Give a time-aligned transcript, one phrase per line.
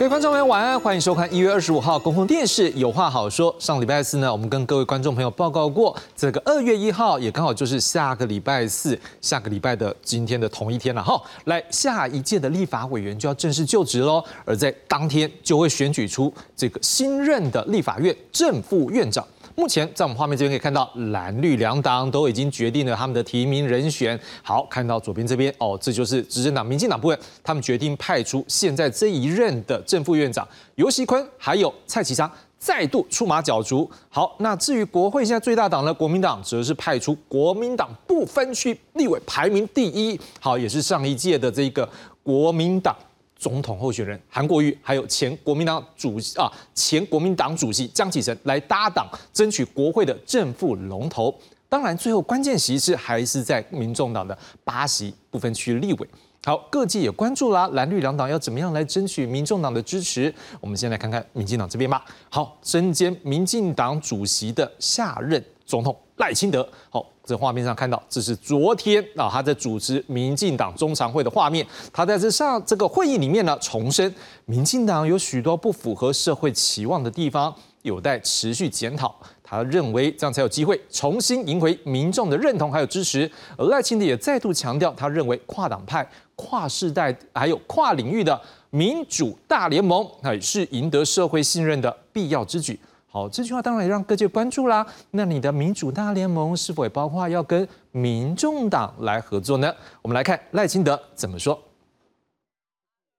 [0.00, 3.54] 各位观众朋友，晚安，欢迎收看一月二十五号公共电视《有话好说》。
[3.62, 11.22] 上礼拜四呢，我们跟各位观众朋友报告过，这个二月一号也刚好就是下个礼拜四，下个礼拜的今天的同一天了哈。
[11.44, 19.22] 来，下一届的立法委员就要正式就职喽，而在当天就会选举出这个新任的立法院正副院长。
[19.60, 24.18] 目前在我们画面这边可以看到，蓝绿两党都已经决定了他们的提名人选。
[24.42, 33.88] 好，看到左边这边哦，这就是执政党民进党部分，他们决定派出现在这一任的正副院长尤锡坤，还有蔡其昌再度出马角逐。
[34.08, 41.86] 好，那至于国会现在最大党呢，国民党则是派出国民党不分区立委排名第一，好，也是上一届的这个
[42.22, 42.96] 国民党。
[43.40, 51.34] 总统候选人韩国瑜，还有前国民党主席啊前国民党主席江启臣来搭档，争取国会的正副龙头。
[51.66, 56.08] 当然，最后关键席次还是在民众党的八席不分区立委。
[56.44, 60.32] 好，各界也关注啦，蓝绿两党要怎么样来争取民众党的支持？
[60.60, 62.04] 我们先来看看民进党这边吧。
[62.28, 67.09] 好，身兼民进党主席的下任总统赖清德，好。
[67.24, 71.64] 在画面上看到，这是昨天啊，他在主持民进党中常会的画面。
[71.92, 74.12] 他在这上这个会议里面呢，重申
[74.46, 79.14] 民进党有许多不符合社会期望的地方，有待持续检讨。
[79.42, 83.28] 他认为这样才有机会重新赢回民众的认同还有支持。
[83.56, 92.78] 而赖清德也再度强调，他认为跨党派、跨世代还有跨领域的民主大联盟，乃是赢得社会信任的必要之举。
[93.12, 94.86] 好，这句话当然也让各界关注啦。
[95.10, 99.74] 那你的民主大联盟是否也包括要跟民众党来合作呢？
[100.00, 101.60] 我们来看赖清德怎么说。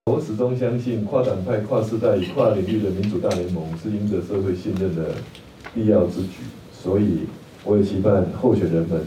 [0.06, 5.12] 我始终相信，跨党派、跨世代、跨领域的民主大联盟是赢得社会信任的
[5.74, 6.38] 必要之举。
[6.72, 7.26] 所以，
[7.62, 9.06] 我也期盼候选人们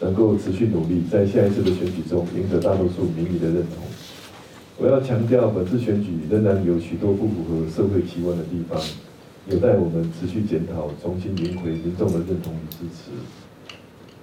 [0.00, 3.84] 能够持续努力，在下一次的选举中赢得大多数民意的认同。
[4.78, 8.80] 我要强调，本次选举仍然有许多不符合社会期望的地方。
[9.46, 13.10] 有待我们持续检讨，重新赢回民众的认同与支持。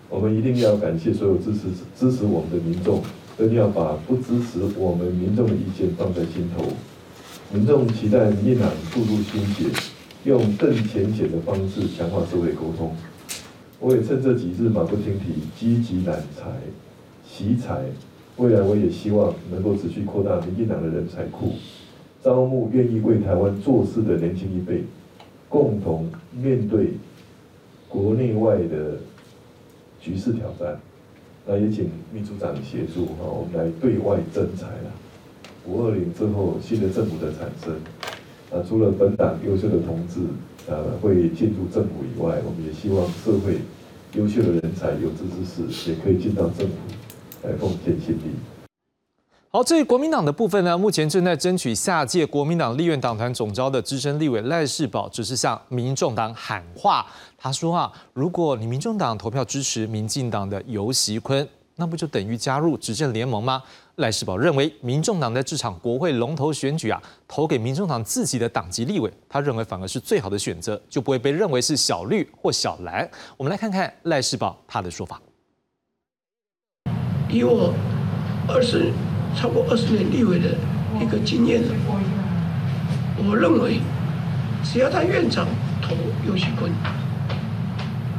[0.09, 3.03] 我们一定要感谢所有支持支持我们的民众，
[3.37, 6.65] 更要把不支持我们民众的意见放在心头。
[7.53, 9.65] 民众期待民进党付出心血，
[10.23, 12.95] 用更浅显的方式强化社会沟通。
[13.79, 16.49] 我也趁这几日马不停蹄，积极揽才、
[17.29, 17.83] 习才。
[18.37, 21.53] 未来我也希望能够持续扩大民进党的人才库，
[22.23, 24.83] 招募愿意为台湾做事的年轻一辈。
[25.51, 26.91] 共同面对
[27.89, 28.97] 国内外的
[29.99, 30.79] 局势挑战，
[31.45, 34.91] 那也请秘书长协助哈，我们来对外征才了。
[35.67, 37.73] 五二零之后，新的政府的产生，
[38.49, 40.21] 啊，除了本党优秀的同志
[40.69, 43.59] 呃会进入政府以外，我们也希望社会
[44.13, 46.73] 优秀的人才、有志之士也可以进到政府
[47.43, 48.31] 来奉献心力。
[49.53, 57.05] 好，至于国民党的部分呢，目前正在争取下届国民党立院党团总召的资深立委赖世宝，只是向民众党喊话。
[57.37, 61.45] 他说啊，如果你民众党投票支持民进党的尤习坤，
[61.75, 63.61] 那不就等于加入执政联盟吗？
[63.95, 73.11] 赖世宝认为，民众党在这场国会龙头选举啊，投给民众党自己的党籍立委，他认为反而是最好的选择，就不会被认为是小绿或小蓝。
[73.35, 75.21] 我们来看看赖世宝他的说法。
[77.29, 77.73] 以我
[78.47, 78.93] 二十。
[79.35, 80.49] 超过二十年立委的
[81.01, 81.69] 一个经验了，
[83.17, 83.79] 我认为，
[84.63, 85.47] 只要他院长
[85.81, 85.95] 投
[86.27, 86.71] 尤喜坤，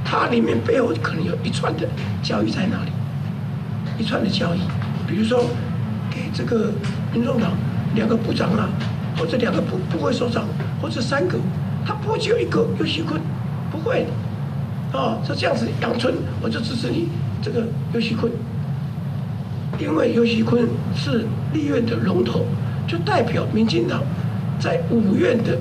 [0.04, 1.86] 他里面背后可能有一串的
[2.22, 2.90] 交易在哪里，
[3.98, 4.60] 一串的交易，
[5.06, 5.44] 比如说
[6.10, 6.72] 给这个
[7.12, 7.52] 民众党
[7.94, 8.68] 两个部长啊，
[9.16, 10.44] 或者两个部部会首长，
[10.80, 11.38] 或者三个，
[11.86, 13.20] 他不会只有一个尤喜坤，
[13.70, 14.06] 不会
[14.92, 17.08] 的，啊，是这样子养春，我就支持你
[17.40, 18.32] 这个尤喜坤。
[19.78, 22.45] 因为尤熙坤是立院的龙头，
[22.86, 24.03] 就代表民进党
[24.60, 25.59] 在五院的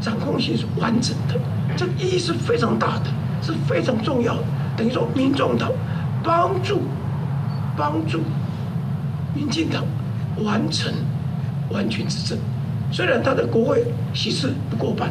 [0.00, 1.34] 掌控性是完整的，
[1.76, 3.10] 这意义是非常大的，
[3.42, 4.42] 是非常重要的。
[4.76, 5.70] 等于说，民众党
[6.22, 6.82] 帮助
[7.76, 8.20] 帮助
[9.34, 9.84] 民进党
[10.42, 10.92] 完成
[11.70, 12.38] 完全执政。
[12.90, 13.84] 虽然他的国会
[14.14, 15.10] 席次不过半，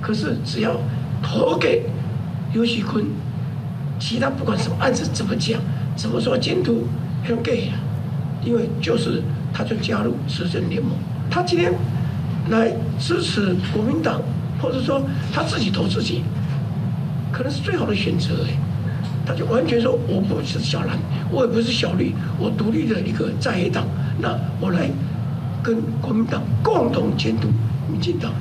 [0.00, 0.76] 可是只要
[1.22, 1.82] 投给
[2.54, 3.04] 尤熙坤，
[3.98, 5.60] 其他不管什么案子怎么讲，
[5.96, 6.86] 怎么说监督，
[7.24, 7.70] 很给。
[8.48, 9.22] 因为就是
[9.52, 10.92] 他就加入执政联盟，
[11.30, 11.70] 他今天
[12.48, 14.22] 来支持国民党，
[14.58, 16.22] 或者说他自己投自己，
[17.30, 18.56] 可能是最好的选择哎。
[19.26, 20.98] 他就完全说我不是小蓝，
[21.30, 23.86] 我也不是小绿，我独立的一个在野党，
[24.18, 24.88] 那我来
[25.62, 27.48] 跟国民党共同监督
[27.92, 28.32] 民进党。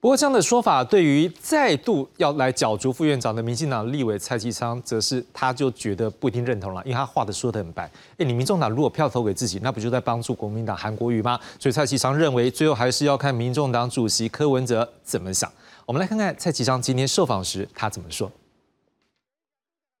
[0.00, 7.90] 不过这样的说法，对于再度要来角逐副院长的民进党立委蔡其昌，则是他就觉得不一定认同了，因为他话的说的很白。
[8.16, 11.36] 哎，你民众党如果票投给自己，那不就在帮助国民党韩国瑜吗？
[11.58, 15.50] 所以蔡其昌认为，最后还是要看民众党主席柯文哲怎么想。
[15.84, 18.30] 我们来看看蔡其昌今天受访时他怎么说。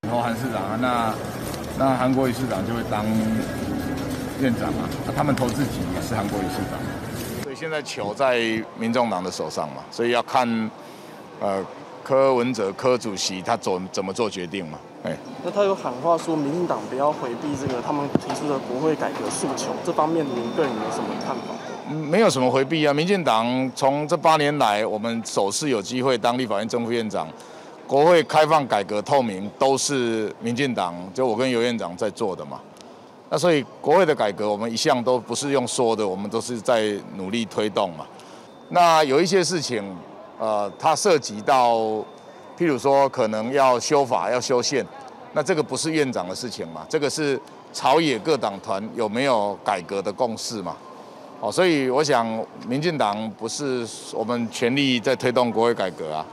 [0.08, 1.14] 投韩市长啊，那
[1.76, 3.04] 那韩国瑜市长就会当
[4.40, 6.97] 院长嘛，那他们投自己也是韩国瑜市长。
[7.58, 8.38] 现在球在
[8.78, 10.48] 民众党的手上嘛，所以要看，
[11.40, 11.60] 呃，
[12.04, 14.78] 柯文哲柯主席他怎怎么做决定嘛。
[15.02, 21.54] 哎，那他有喊话说，民进党不要回避这个他们提出的国会改革诉求，这方面您个人有什么看法？
[21.90, 22.94] 嗯，没有什么回避啊。
[22.94, 27.26] 民进党从这八年来，我们首次有机会当立法院正副院长，
[27.88, 32.60] 国会开放、改革、透明，都是民进党，就我跟尤院长在做的嘛。
[33.30, 38.06] 那所以国会的改革，我们一向都不是用说的，我们都是在努力推动嘛。
[38.70, 39.84] 那有一些事情，
[40.38, 41.76] 呃，它涉及到，
[42.56, 44.86] 譬如说可能要修法、要修宪，
[45.34, 47.38] 那这个不是院长的事情嘛，这个是
[47.72, 50.76] 朝野各党团有没有改革的共识嘛。
[51.40, 52.26] 哦，所以我想，
[52.66, 56.26] 民进党不是我们全力在推动国会改革啊。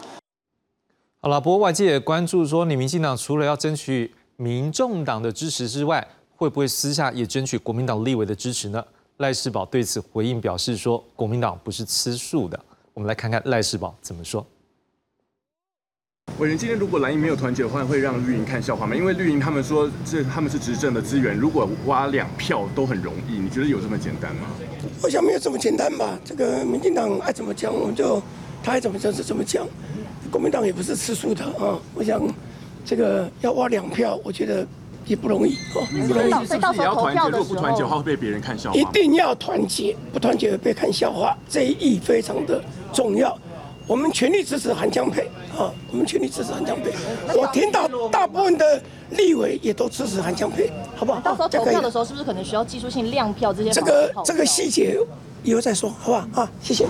[1.21, 8.83] 好了，不过外界也关注说，你民进党除了要争取民众党的支持之外，会不会私下也争取国民党立委的支持呢？
[9.17, 12.59] 赖世宝对此回应表示说，国民党不是吃素的。
[12.93, 14.45] 我们来看看赖世宝怎么说。
[16.39, 18.93] 委员，今天如果蓝营没有团结的话，会让绿营看笑话吗？
[18.93, 24.47] 因为绿营他们说这他们是执政的资源，如果挖两票都很容易，你觉得有这么简单吗？
[25.01, 26.19] 我想没有这么简单吧。
[26.25, 28.21] 这个民进党爱怎么讲，我们就
[28.61, 29.65] 他爱怎么讲就怎么讲。
[30.29, 31.79] 国民党也不是吃素的啊。
[31.93, 32.21] 我想
[32.83, 34.67] 这个要挖两票，我觉得。
[35.05, 36.45] 也不容易哦，不容易。
[36.45, 38.77] 所以到时候投票的时候，不团结的话会被别人看笑话。
[38.77, 42.61] 一定要团结，不团结会被看笑话，这一役非常的
[42.93, 43.37] 重要。
[43.87, 46.91] 我们全力支持韩江培啊，我们全力支持韩江培。
[47.35, 48.81] 我听到大部分的
[49.11, 51.19] 立委也都支持韩江培，好不好？
[51.19, 53.69] 到时候投票的时候，是不是可能需要技术性亮票这些？
[53.69, 54.97] 这个这个细节
[55.43, 56.41] 以后再说，好不好？
[56.41, 56.87] 啊，谢谢。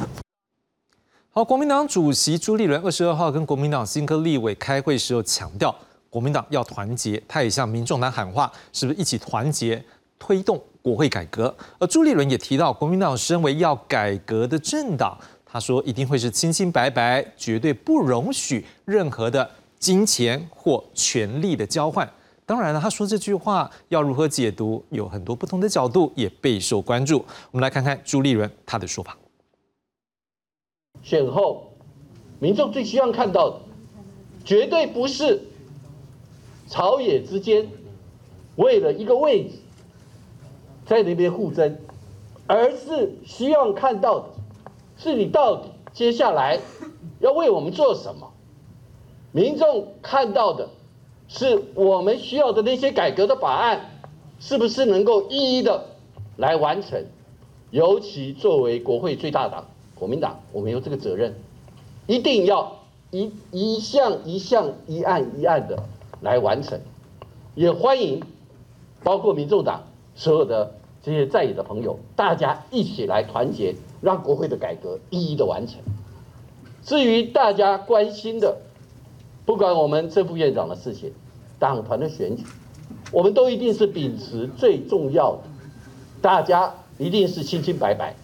[1.32, 5.76] 好，国民党主席朱立伦二十二号跟国民党新科立委开会时候强调。
[6.16, 9.84] 国民党要团结，他也向民众党喊话，是不是一起团结
[10.18, 11.54] 推动国会改革？
[11.78, 22.10] 而朱立伦也提到，国民党身为要改革的政党，他说一定会是清清白白，绝对不容许任何的金钱或权力的交换。
[22.46, 27.18] 当然了，他说这句话要如何解读，有很多不同的角度，也备受关注。
[27.52, 29.18] 我们来看看朱立伦他的说法。
[31.04, 31.74] 选后，
[32.40, 33.60] 民众最希望看到的，
[34.46, 35.42] 绝对不是。
[36.68, 37.68] 朝野之间
[38.56, 39.52] 为了一个位置
[40.86, 41.78] 在那边互争，
[42.48, 44.26] 而是希望看到的
[44.98, 46.60] 是你到底接下来
[47.20, 48.32] 要为我们做什么？
[49.32, 50.70] 民众看到的
[51.28, 53.90] 是我们需要的那些改革的法案，
[54.40, 55.86] 是不是能够一一的
[56.38, 57.06] 来完成？
[57.72, 61.36] 尤其作为国会最大党国民党，我们有这个责任，
[62.08, 62.80] 一定要
[63.12, 65.84] 一一项一项一案一案的。
[66.26, 66.82] 来完成，
[67.54, 68.24] 也欢迎
[69.04, 69.84] 包括民众党
[70.16, 75.78] 所有的这些在野的朋友，大家一起来团结，让国会的改革一一的完成。
[76.84, 78.58] 至于大家关心的，
[79.46, 81.14] 不管我们正副院长的事情，
[81.60, 82.44] 党团的选举，
[83.12, 85.44] 我们都一定是秉持最重要的，
[86.24, 88.16] 大家一定是清清白白，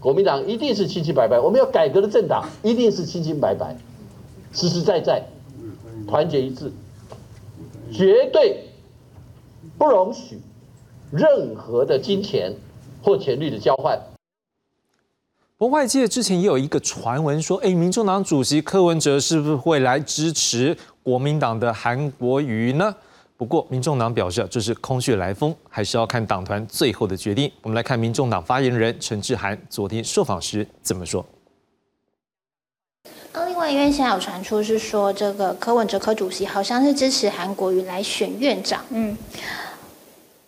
[0.00, 3.76] 国民党一定是清清白白，我们要改革的政党一定是清清白白，
[4.54, 5.26] 实实在在，
[6.08, 6.72] 团结一致。
[7.92, 8.64] 绝对
[9.78, 10.40] 不容许
[11.12, 12.54] 任何的金钱
[13.02, 13.98] 或权力的交换。
[15.58, 22.94] 不过外界之前也有一个传闻说，哎，民众党主席柯文哲是不是会来支持国民党的韩国瑜呢？
[23.38, 27.50] 不过民众党表示这是空穴来风，还是要看党团最后的决定。
[27.62, 31.24] 我们来看民众党发言人陈志涵昨天受访时怎么说。
[33.66, 38.80] 另外，因为现在有传出是说，这个柯文哲科主席好像是支持韩国瑜来选院长。
[38.90, 39.16] 嗯。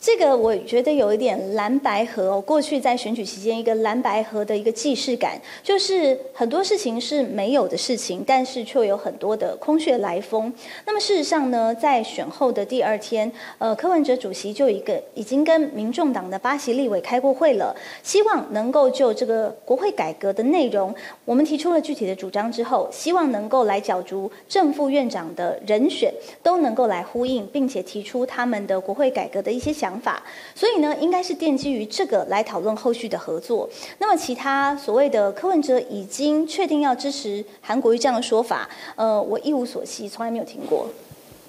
[0.01, 10.53] 这个我觉得有一点蓝白河，过去在选举期间一个蓝白河的一个既视感，就是很多事情是没有的事情，但是却有很多的空穴来风。
[10.87, 17.75] 那么事实上呢，在选后的第二天，呃，柯文哲主席就一个已经跟民众党的八席立委开过会了，
[18.05, 29.88] 希望能够就这个国会改革的内容，我们提出了具体的主张之后，希望能够来角逐正副院长的人选，都能够来呼应，并且提出他们的国会改革的一些想。
[29.89, 30.23] 想法，
[30.55, 33.67] 所以呢，应该是奠基于这个来讨论后续的合作。
[33.99, 40.87] 那么，其他所谓的柯文哲已经确定要支持韩国瑜这样的说法，呃，我一无所悉，从来没有听过。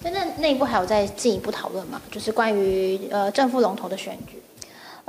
[0.02, 2.02] 真的内部还有在进一步讨论吗？
[2.10, 4.42] 就是关于呃政府龙头的选举。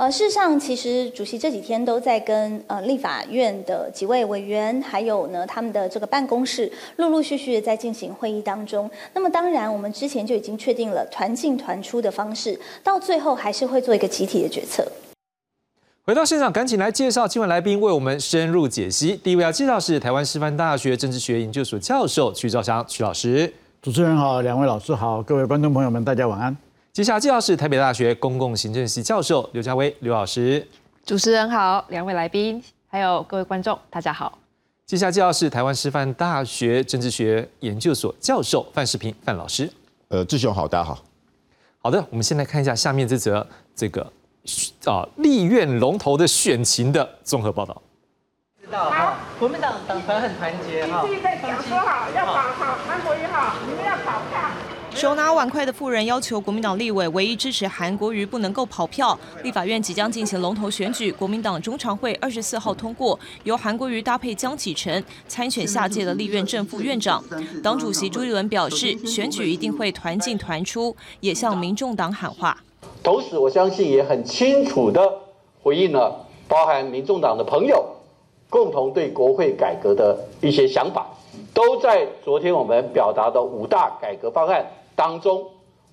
[0.01, 8.89] 呃，事实上，其实主席这几天都在跟呃立法院的几位委员，还有呢他们的这个办公室，陆陆续续的在进行会议当中。
[9.13, 14.83] 那么，当然我们之前就已经确定了团进团出的方式，到最后还是会做一个集体的决策。
[16.03, 19.15] 回到现场，赶紧来介绍今晚来宾，为我们深入解析。
[19.17, 23.53] 第一位要介绍是台湾师范大学政治学研究所教授曲兆祥曲老师。
[23.83, 26.57] 主持人好，两位老师好，各位观众朋友们，大家晚安。
[26.93, 30.67] 接下来介绍是台北大学公共行政系教授刘家威刘老师。
[31.05, 34.37] 主持人好，两位来宾，还有各位观众，大家好。
[34.85, 39.71] 接下来介绍是台湾师范大学政治学研究所教授范世平范老师。
[40.09, 40.99] 呃，志雄好，大家好。
[41.79, 44.01] 好的，我们先来看一下下面这则这个
[44.83, 47.81] 啊立院龙头的选情的综合报道。
[48.69, 51.05] 好，国民党党团很团结哈。
[51.07, 54.50] 继续在讲说好，要保好韩国瑜好，你们要保票。
[55.01, 59.17] 手拿碗筷的妇人要求国民党立委唯一支持韩国瑜不能够跑票。
[59.41, 67.23] 立法院即将进行龙头选举，国民党中常会二十四号通过由韩国瑜搭配江启臣参选下届的立院正副院长。
[67.63, 72.55] 党主席朱立伦表示，选举一定会团进团出，也向民众党喊话。
[73.01, 75.01] 同时，我相信也很清楚的
[75.63, 77.83] 回应了包含民众党的朋友。
[78.51, 81.07] 共同对国会改革的一些想法，
[81.55, 84.63] 都在昨天我们表达的五大改革方案
[85.01, 85.43] 当中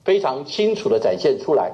[0.04, 1.72] 非常清楚的展现出来。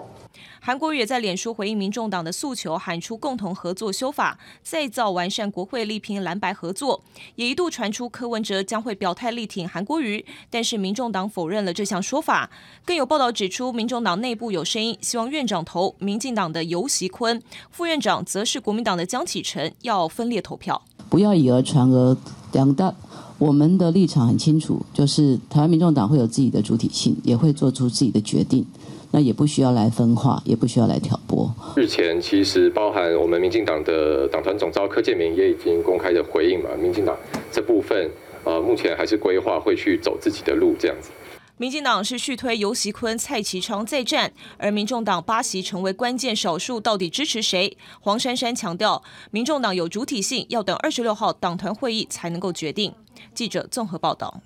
[0.60, 7.02] 韩国瑜也在脸书回应民众党的诉求，喊出共同合作修法，再造完善国会，力拼蓝白合作。
[7.34, 12.48] 也一度传出柯文哲将会表态力挺韩国瑜，但是民众党否认了这项说法。
[12.84, 20.80] 更有报道指出，民众党内部有声音希望院长投民进党的游锡坤，副院长则是国民党的江启臣，要分裂投票。
[21.10, 22.16] 不要以讹传讹，
[22.52, 22.94] 两大
[23.38, 28.64] 我们的立场很清楚，就是台湾民众党会有自己的主体性，也会做出自己的决定。
[29.10, 31.48] 那也不需要来分化，也不需要来挑拨。
[31.76, 37.16] 日前其实包含我们民进党的党团总召柯建明也已经公开的回应嘛，民进党
[37.52, 38.10] 这部分
[38.42, 41.10] 呃目前还是规划会去走自己的路这样子。
[41.56, 47.76] 民进党是续推尤席坤、蔡其昌再战，而民众党八席成为关键少数，到底支持谁？
[48.00, 52.92] 黄珊珊强调，民众党有主体性，要等二十六号党团会议才能够决定。
[53.32, 54.40] 记者综合报道。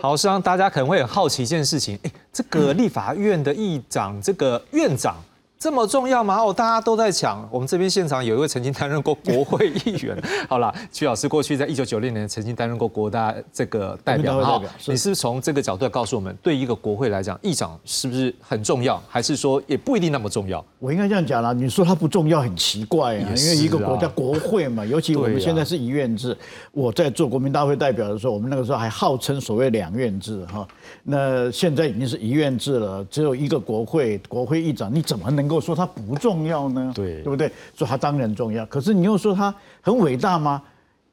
[0.00, 5.16] 好，实际上大家可能会很好奇一件事情，哎，这个立法院的议长，这个院长。
[5.58, 6.36] 这么重要吗？
[6.36, 7.46] 哦，大家都在抢。
[7.50, 10.16] 我们这边现场有一位曾经担任过国会议员，
[10.48, 14.62] 好了，曲老师过去在一九九六年曾经担任过国大这个代表哈。
[14.86, 20.64] 你是不是从这个角度来告诉我们，对一个国会来讲，议长是不是很重要，还是说也不一定那么重要？
[20.78, 26.36] 我应该这样讲啦，你说它不重要很奇怪啊，因为一个国家国会嘛，尤其我们现在是一院制。
[26.70, 30.64] 我在做国民大会代表的时候，我们那个时候还号称所谓两院制哈。
[31.02, 35.47] 那现在已经是一院制了，只有一个国会，国会议长，你怎么能？
[35.48, 36.92] 能够说它不重要呢？
[36.94, 37.50] 对，对不对？
[37.74, 40.62] 说它当然重要，可是你又说它很伟大吗？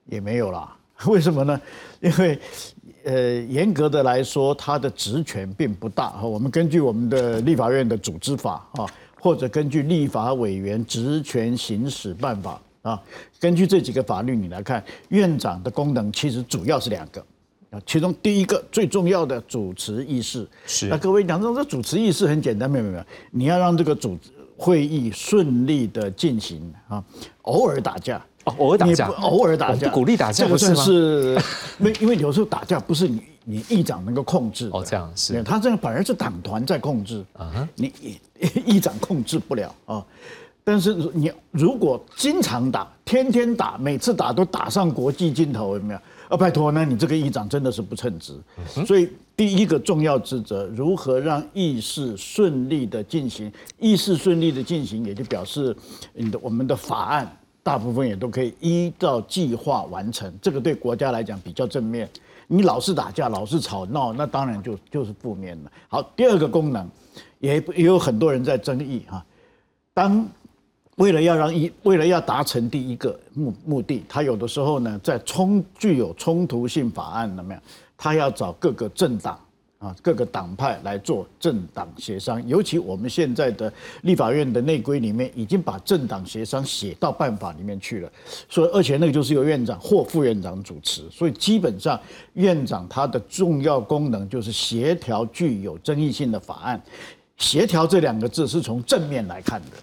[0.07, 0.75] 也没有啦。
[1.07, 1.59] 为什么呢？
[2.01, 2.37] 因为，
[3.05, 6.09] 呃，严格的来说，它的职权并不大。
[6.09, 8.85] 哈，我们根据我们的立法院的组织法啊，
[9.21, 13.01] 或者根据立法委员职权行使办法啊，
[13.39, 17.25] 根据这几个法律你来看，院长的功能其实主要是两个
[17.71, 20.47] 啊，其中第一个最重要的主持议事。
[20.65, 20.87] 是。
[20.87, 24.17] 那各位讲说这主持议事很简单，没有没有，你要让这个主
[24.57, 27.03] 会议顺利的进行啊，
[27.43, 28.23] 偶尔打架。
[28.45, 31.35] 哦，偶尔打架，偶尔打架，鼓励打架，这个算是
[31.79, 37.25] 没，因为有时候打架不是你你议长能够控制哦，这样是，他这样反而是党团在控制。
[37.33, 37.91] 啊，你
[38.67, 40.05] 议长控制不了啊，
[40.63, 45.99] 但是你如果经常打，天天打，每次打都打上国际镜头，有没有？
[46.35, 48.37] 啊，拜托，那你这个议长真的是不称职。
[48.85, 53.51] 所以第一个重要职责，如何让议事顺利的进行？
[53.79, 55.75] 议事顺利的进行，也就表示
[56.13, 60.31] 你的我们的法案大部分也都可以依照计划完成。
[60.41, 62.09] 这个对国家来讲比较正面。
[62.47, 65.71] 你老是打架，老是吵闹，那当然就就是负面了。
[65.87, 66.87] 好，第二个功能，
[67.39, 69.25] 也也有很多人在争议哈。
[69.93, 70.27] 当
[70.95, 77.61] 为了要让一，为了要达成第一个目目的，他有的时候呢，在冲具有冲突性法案怎么样？
[77.97, 79.39] 他要找各个政党
[79.79, 82.45] 啊，各个党派来做政党协商。
[82.47, 83.71] 尤其我们现在的
[84.03, 88.09] 立法院的内规里面，已经把政党协商写到办法里面去了。
[88.49, 91.03] 所以，而且那个就是由院长或副院长主持。
[91.09, 91.99] 所以，基本上
[92.33, 96.81] 院长他的重要功能就是协调具有争议性的法案。
[97.37, 99.77] 协调这两个字是从正面来看的。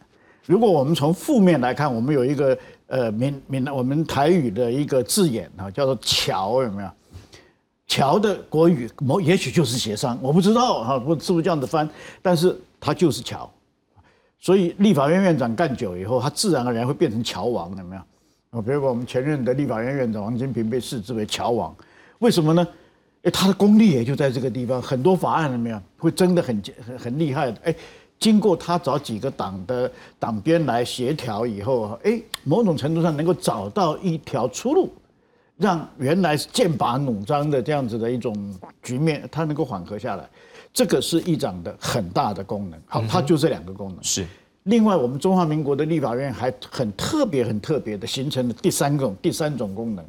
[0.46, 6.90] 如果我们从负面来看，我们有一个呃闽闽我们台语的一个字眼啊，叫做“桥”，有没有？
[7.86, 11.88] 桥的国语某也许就是协商，我不知道哈，不是不是这样子翻，
[12.22, 13.50] 但是它就是桥。
[14.40, 18.02] 所以立法院院长干久以后，他自然而然会变成桥王，有没有？
[18.50, 21.74] 啊，比如说我们前任的立法院院长王金平被视之为桥王，
[22.18, 22.66] 为什么呢？
[23.22, 27.60] 哎，他的功力也就在这个地方，很多法案有没有会争得很很很厉害的？
[27.64, 27.74] 哎，
[28.22, 34.88] 经过他找几个党的党鞭来协调以后，哎，某种程度上能够找到一条出路，
[35.56, 38.32] 让原来剑拔弩张的这样子的一种
[38.80, 40.24] 局面，它能够缓和下来。
[40.72, 42.80] 这个是议长的很大的功能。
[42.86, 43.98] 好，它就这两个功能。
[44.04, 44.24] 是。
[44.62, 50.04] 另外，我们中华民国的立法院还很特别、很特别的形成了第三种、第三种功能。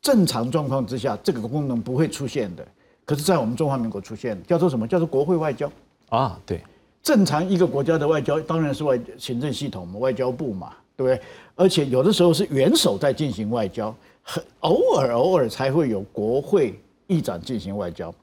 [0.00, 2.66] 正常状况之下，这个功能不会出现的。
[3.04, 4.88] 可是，在我们中华民国出现，叫做什么？
[4.88, 5.70] 叫做国会外交
[6.08, 6.40] 啊。
[6.46, 6.62] 对，
[7.02, 11.20] 正常一个国家的外交当然是外行政系统嘛，外交部嘛，对不对？
[11.54, 18.14] 而且有的时候是元首在进行外交，很偶尔偶尔才会有国会议长进行外交。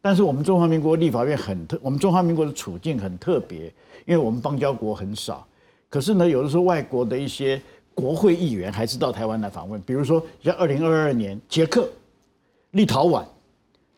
[0.00, 3.72] 但是我们中华民国立法院很特，我们中华民国的处境很特别，
[4.06, 5.46] 因为我们邦交国很少。
[5.88, 7.60] 可是呢，有的时候外国的一些。
[7.96, 11.88] 国会议员还是到台湾来访问，比如说像二零二二年，捷克、
[12.72, 13.24] 立陶宛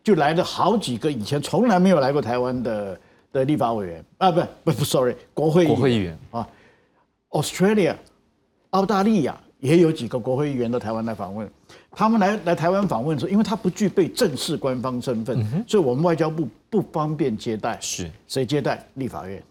[0.03, 2.95] 就来了好几个以前从来没有来过台湾的
[3.37, 6.47] 的立法委员啊，不不不，sorry，国会国会议员啊
[7.29, 7.95] ，Australia、
[8.71, 11.49] 澳大利亚也有几个国会议员到台湾来访问，
[11.91, 18.85] 他们来来台湾访问的时候，因为他不具备正式官方身份，所以我们外交部不方便接待，是谁接待？
[18.95, 19.41] 立法院。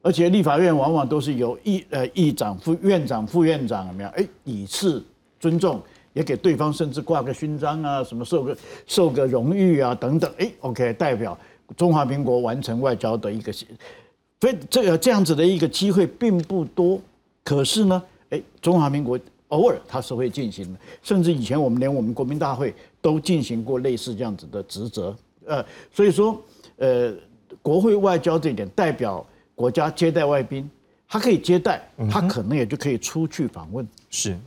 [0.00, 4.10] 而且立法院往往都是由议呃议长、副院长、副院长怎么样？
[4.16, 5.02] 哎，以示
[5.40, 5.82] 尊重，
[6.12, 8.56] 也给对方甚至挂个勋章啊，什么受个
[8.86, 10.32] 受个荣誉啊等等。
[10.38, 11.36] 哎，OK，代表
[11.76, 17.00] 中华民国完成外交的一个，所以这个这样子的一个机会并不多。
[17.44, 25.16] 可是呢，哎，中华民国偶尔它是会进行的，甚至以前我们连我们国民大会都进行过类似这样子的职责。
[25.46, 26.40] 呃，所以说，
[26.76, 27.14] 呃，
[27.62, 29.24] 国会外交这一点代表。
[29.58, 30.70] 国家接待外宾，
[31.08, 33.84] 他可以接待，他可能也就可以出去访问。
[34.08, 34.38] 是，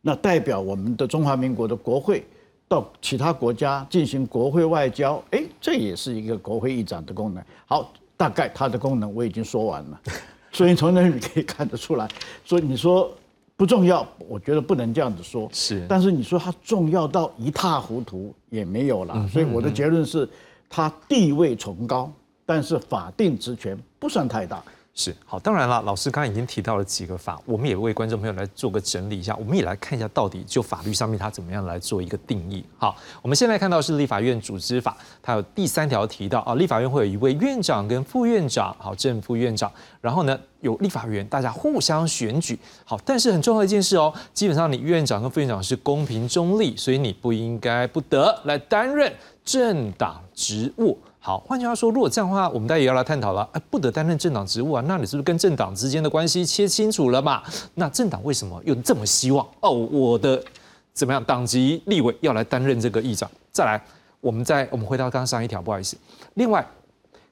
[0.00, 2.24] 那代表我们的中华民国的国会
[2.70, 7.42] 到其他国家进行国会外交，哎，这也是一个国会议长的功能。
[7.66, 10.00] 好，大概它的功能我已经说完了，
[10.52, 12.06] 所以从那里可以看得出来，
[12.44, 13.12] 所以你说
[13.56, 15.48] 不重要，我觉得不能这样子说。
[15.52, 19.26] 是，但是你说它重要到一塌糊涂也没有了。
[19.26, 20.28] 所以我的结论是，
[20.68, 22.08] 它地位崇高。
[22.46, 24.60] 但是法定职权不算太大，
[24.94, 25.38] 是好。
[25.38, 29.34] 当然了，老师刚刚已经提到了几个法，我们也为观众朋友来做个整理一下。
[29.36, 32.64] 我们也来看一下，到底就法律上面它怎么样来做一个定义。
[32.76, 39.70] 好，我们现在看到是立法院组织法，它有第三条提到啊，立法院会有一位院长跟副院长，好，正副院长。
[40.00, 42.58] 然后呢，有立法员大家互相选举。
[42.84, 49.12] 好，但是很重要一件事哦，基本上你院长跟副院长是公平中立，所以你不应该不得来担任
[49.44, 50.98] 政党职务。
[51.22, 53.46] 好，换句话说，如果这样的话，我们大家也要来探讨了。
[53.52, 57.42] 哎，不得担任政党职务啊，那你是不是跟政党之间的关系切清楚了嘛？
[57.74, 59.70] 那政党为什么又这么希望哦？
[59.70, 60.42] 我的
[60.94, 63.30] 怎么样，党籍立委要来担任这个议长？
[63.52, 63.78] 再来，
[64.22, 65.94] 我们再我们回到刚刚上一条，不好意思。
[66.34, 66.66] 另外，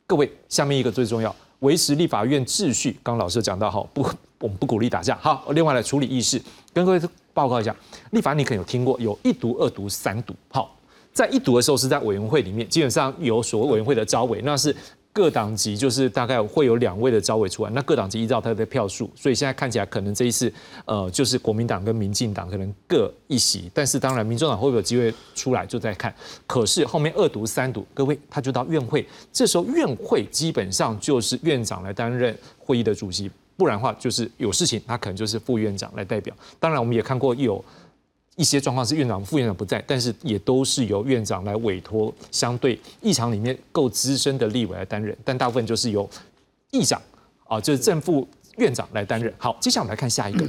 [0.07, 2.92] 各位，下面一个最重要，维持立法院秩序。
[3.03, 4.03] 刚刚老师讲到，哈，不，
[4.40, 5.16] 我们不鼓励打架。
[5.22, 6.38] 好，另外来处理议事，
[6.74, 7.01] 跟各位
[7.33, 7.74] 报告一下，
[8.11, 10.35] 立法你可能有听过，有一读、二读、三读。
[10.51, 10.74] 好。
[11.18, 14.72] 在一读的时候是在委员会里面，基本上有所谓委员会的招委，那是
[15.12, 20.52] 各党籍，就是大概会有两位的招委出来，那各党籍依照他的票数，所以现在看起来可能这一次，
[20.85, 26.14] 呃，就是国民党跟民进党可能各一席，但是当然民众党会不会有机会出来就在看。
[26.46, 36.33] 可是后面二读三读，各位他就到院会，这时候院会基本上就是院长来担任会议的主席，不然的话就是有事情他可能就是副院长来代表。
[36.61, 37.64] 当然我们也看过有。
[38.38, 46.09] 一些状况是院长、副院长不在，但是也都是由院长来委托相对议场里面够资深的立委来担任，但大部分就是由
[46.70, 47.03] 议长
[47.48, 48.27] 啊，就是正副
[48.59, 49.35] 院长来担任。
[49.38, 50.46] 好，接下来我们来看下一个，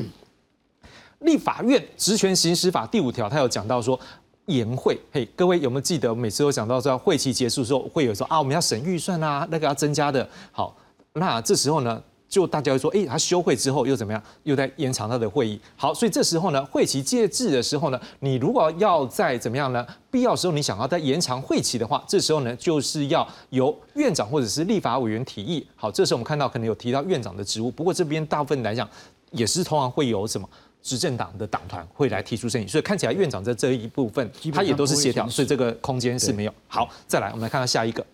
[1.21, 3.99] 立法院职权行使法第五条，他有讲到说
[4.45, 4.95] 研会。
[5.11, 10.29] 嘿，各位有没有记得每次都讲到说会期结束时候会有说啊，我们要审预算啊，那个要增加的。
[10.51, 10.77] 好，
[11.13, 11.99] 那这时候呢？
[12.29, 14.23] 就大家会说，哎，他休会之后又怎么样？
[14.43, 15.59] 又在延长他的会议。
[15.75, 19.85] 好，所以这时候呢，会期届制的时候呢，你如果要再怎么样呢？
[20.11, 25.65] 必要时候你想要再延长会期的话，这时候呢，就是要由院长或者是立法委员提议。
[25.75, 28.87] 好，这时候我们看到可能有提到院长的职务，不过这边大部分来讲
[29.31, 30.47] 也是通常会有什么
[30.83, 36.53] 执政党的党团会来提出申请，所以看起来院长在这一部分他也都是协调，所以这个空间是没有。
[36.67, 38.05] 好，再来我们来看看下一个。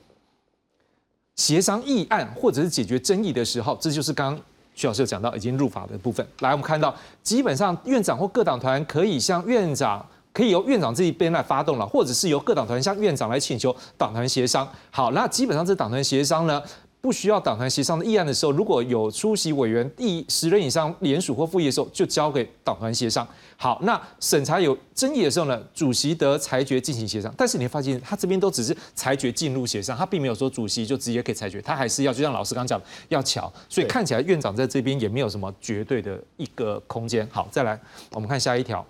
[1.35, 4.43] 协商议案或者是解决争议的时候，这就是刚刚
[4.73, 6.25] 徐老师有讲到已经入法的部分。
[6.39, 10.05] 来，我们看到基本上院长或各党团可以向院长。
[10.33, 14.69] 可以由院长这一边来发动了，或者是由各党团向院长来请求党团协商。
[14.91, 16.61] 好，那基本上这党团协商呢，
[17.05, 23.27] 不需要党团协商的议案的时候，如果有出席委员第十人以上联署或复议的时候，就交给党团协商。
[23.55, 27.31] 好，那审查有争议的时候呢，主席得裁决进行协商。
[27.37, 33.53] 但是你会发现，他这边都只是裁决进入协商，他并没有说主席就直接可以裁决，他还是要就像老师刚讲要瞧。
[33.69, 37.27] 所以看起来院长在这边也没有什么绝对的一个空间。
[37.31, 37.79] 好，再来
[38.13, 38.83] 我们看下一条。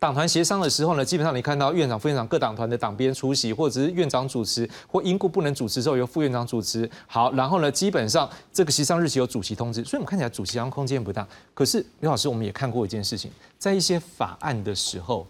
[0.00, 6.90] 党团协商的时候呢，基本上你看到院长、副院长各党团的党鞭出席，或者是院长主持，或因故不能主持之后由副院长主持。
[7.06, 11.28] 好，然后呢，基本上这个协商日期有主席通知，所以我们看起来主席上空间不大。
[11.52, 15.26] 可是刘老师，我们也看过一件事情，在一些法案的时候，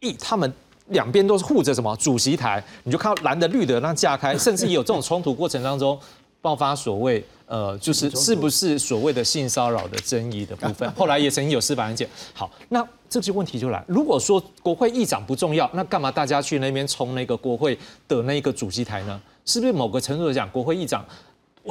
[0.00, 0.50] 一他们
[0.86, 5.98] 两边都是护着什么主席台，你就看到蓝的、绿的那架开，甚至也有这种冲突过程当中
[6.40, 7.22] 爆发所谓。
[7.48, 12.08] 呃，就是是不是所谓的性骚扰的争议的部分，后来也曾经有司法案件。
[12.34, 13.84] 好，那这些问题就来。
[13.86, 19.20] 如果说国会议长不重要，那干嘛大家去那边冲那个国会的那个主席台呢？
[19.44, 21.04] 是不是某个程度来讲，国会议长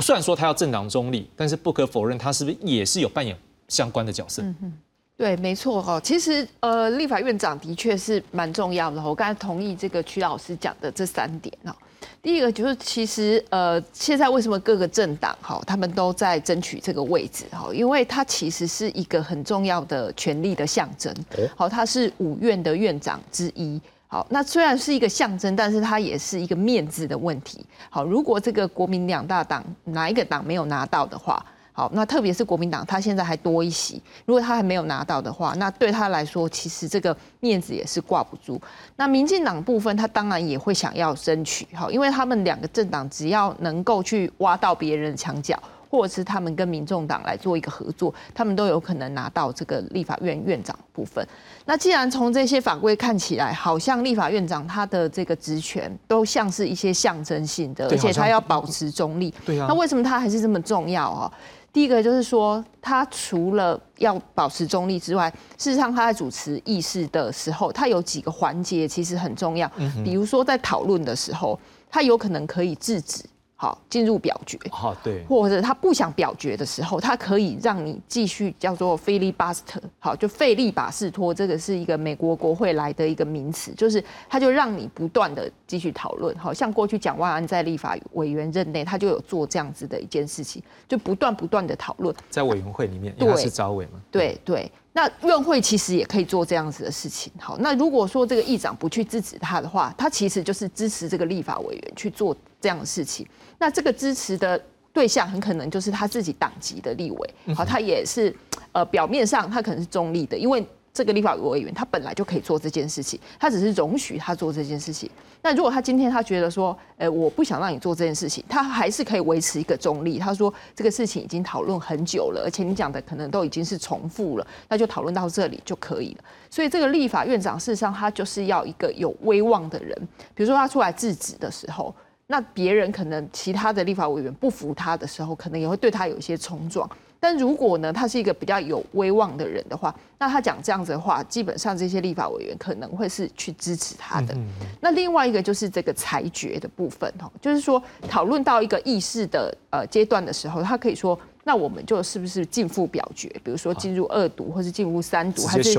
[0.02, 4.42] 虽然说他要政党中立，但是不可否认，他是不是也是有扮演相关的角色？
[4.42, 4.74] 嗯
[5.18, 5.98] 对，没错哈。
[6.02, 9.02] 其实呃，立法院长的确是蛮重要的。
[9.02, 11.74] 我刚才同意这个曲老师讲的这三点哈。
[12.22, 17.70] 第一个就是，其实呃，现在为什么各个政党哈，他们都在争取这个位置哈？
[17.74, 21.14] 因为它其实是一个很重要的权力的象征。
[21.56, 23.80] 好，他是五院的院长之一。
[24.08, 27.66] 好，那虽然是一个象征，但是它也是一个面子的问题。
[27.90, 31.44] 好，如果这个国民两大党哪一个党没有拿到的话，
[31.78, 34.02] 好，那特别是国民党，他现在还多一席。
[34.26, 38.60] 如果他还没有拿到的话，那对他来说，其实这个面子也是挂不住。
[38.96, 51.28] 那民进党部分，他当然也会想要争取，好，因为他们两个政党只要能够去挖到别人的墙角，或者是他们跟民众党来做一个合作，他们都有可能拿到这个立法院院长部分。
[51.66, 59.34] 那既然从这些法规看起来，好像立法院长他的这个职权都像是一些象征性的，而且他要保持中立。
[59.46, 59.66] 对啊。
[59.68, 61.32] 那为什么他还是这么重要啊？
[61.76, 69.70] 第一个就是说，他除了要保持中立之外，事实上他在主持议事的时候，他有几个环节其实很重要。
[70.02, 71.60] 比如说在讨论的时候，
[71.92, 73.22] 他有可能可以制止。
[73.66, 74.60] 好，进入表决。
[74.70, 75.24] 好，对。
[75.24, 79.82] 或者他不想表决的时候，他可以让你继续叫做 filibuster。
[79.98, 86.38] 好，就费利巴斯托，这个是一个美国国会来的一个名词，就是他就让你不断的继续讨论。
[86.38, 92.16] 好像过去蒋万安在立法委员任内，他就有做这样子的一件事情，就不断不断的讨论。
[92.30, 94.00] 在委员会里面，他是招委嘛？
[94.12, 94.72] 对对。
[94.96, 97.30] 那院会其实也可以做这样子的事情。
[97.38, 103.28] 好，那如果说这个议长不去支持他的话，他其实就是支持这个立法委员去做这样的事情。
[103.60, 104.58] 那这个支持的
[104.94, 107.34] 对象很可能就是他自己党籍的立委。
[107.54, 108.34] 好，他也是
[108.72, 110.66] 呃表面上他可能是中立的，因为。
[110.96, 115.12] 这个立法委员他本来就可以做这件事情，他只是容许他做这件事情。
[115.42, 120.18] 那如果他今天他觉得说，呃，我不想让你做这件事情，他还是可以维持一个中立。
[120.18, 126.24] 他说这个事情已经讨论很久了，而且你讲的可能都已经是重复了，那就讨论到这里就可以了。
[126.50, 129.94] 所以这个立法院长事实上他就是要一个有威望的人，
[130.34, 131.94] 比如说他出来制止的时候，
[132.28, 136.90] 那别人可能其他的立法委员不服他的时候，可能也会对他有一些冲撞。
[137.26, 144.38] 但如果呢，他是一个比较有威望的人的话，那他讲这样子的话，基本上这些立法委员可能会是去支持他的。
[144.80, 151.20] 那另外一个就是这个裁决的部分哈，就是说讨论到一个议事的呃阶段的时候，他可以说。
[151.48, 153.30] 那我们就是不是进复表决？
[153.44, 155.76] 比如说进入二读，或是进入三读，还是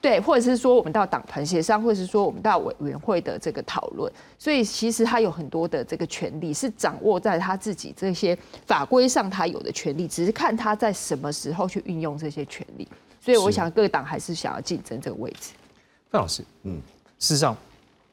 [0.00, 4.12] 对，或者是说我们到党团协商，或者是说我们到委员会的这个讨论。
[4.38, 12.86] 所以其实他有很多的这个权利是掌握在他自己这些法规上，他有的权利，只是看他在什么时候去运用这些权利。
[13.20, 15.52] 所以我想各党还是想要竞争这个位置。
[16.10, 16.80] 范老师，嗯，
[17.18, 17.56] 事实上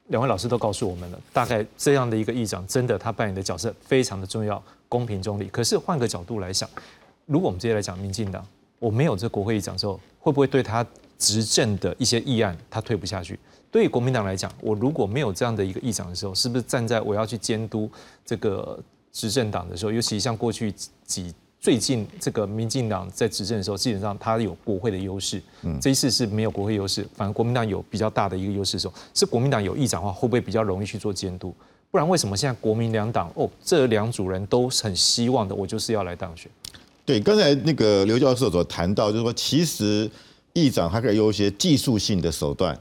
[0.07, 4.61] 两位老师都告诉我们了，大概这样的一个议长，真的他扮演的角色非常的重要。
[4.87, 6.69] 公平中立，可是换个角度来想，
[7.25, 8.45] 如果我们直接来讲，民进党
[8.77, 10.85] 我没有这国会议长的时候，会不会对他
[11.25, 13.39] 执政的一些议案他推不下去？
[13.71, 17.89] 对于国民党来讲，我如果没有这样的一个议长的时候，是不是站在我要去监督
[18.23, 18.79] 这个
[19.11, 20.71] 执政党的时候，尤其像过去
[21.03, 31.51] 几最近这个民进党在执政的时候，基本上他有国会的优势，嗯，这一次是没有国会优势，反而国民党有比较大的一个优势的时候，是国民党有议长的话，会不会比较容易去做监督？
[31.89, 36.51] 不然为什么现在国民两党哦，这两组人都很希望的，我就是要来当选。
[37.05, 40.09] 对，刚才那个刘教授所谈到，就是说其实
[40.55, 42.75] 议长还可以用一些技术性的手段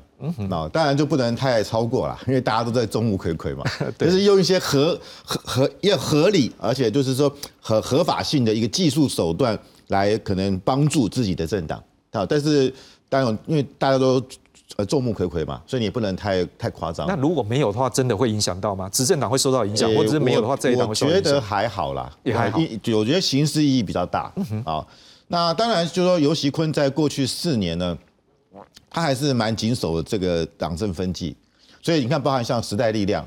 [0.49, 3.65] 那当然就不能太超过了， 因为大家都在众目睽睽嘛，
[3.99, 9.59] 就是用一些合合合要合理，而且就是说合合法性的一个技术手段
[9.89, 11.83] 来可能帮助自己的政党
[12.13, 12.25] 啊。
[12.25, 12.73] 但是
[13.09, 14.23] 当然，因为大家都
[14.77, 17.07] 呃众目睽睽嘛，所以你也不能太太夸张。
[17.09, 18.89] 那如果没有的话，真的会影响到吗？
[18.89, 21.23] 执政党会受到影响，或者是没有的话，这一党会受到影响？
[21.23, 22.59] 我觉得还好啦，也还好。
[22.97, 24.33] 我觉得形式意义比较大
[24.65, 24.87] 啊。
[25.29, 27.97] 那当然就是说，尤锡坤在过去四年呢。
[28.89, 31.35] 他还是蛮谨守这个党政分际，
[31.83, 33.27] 所以你看，包含像时代力量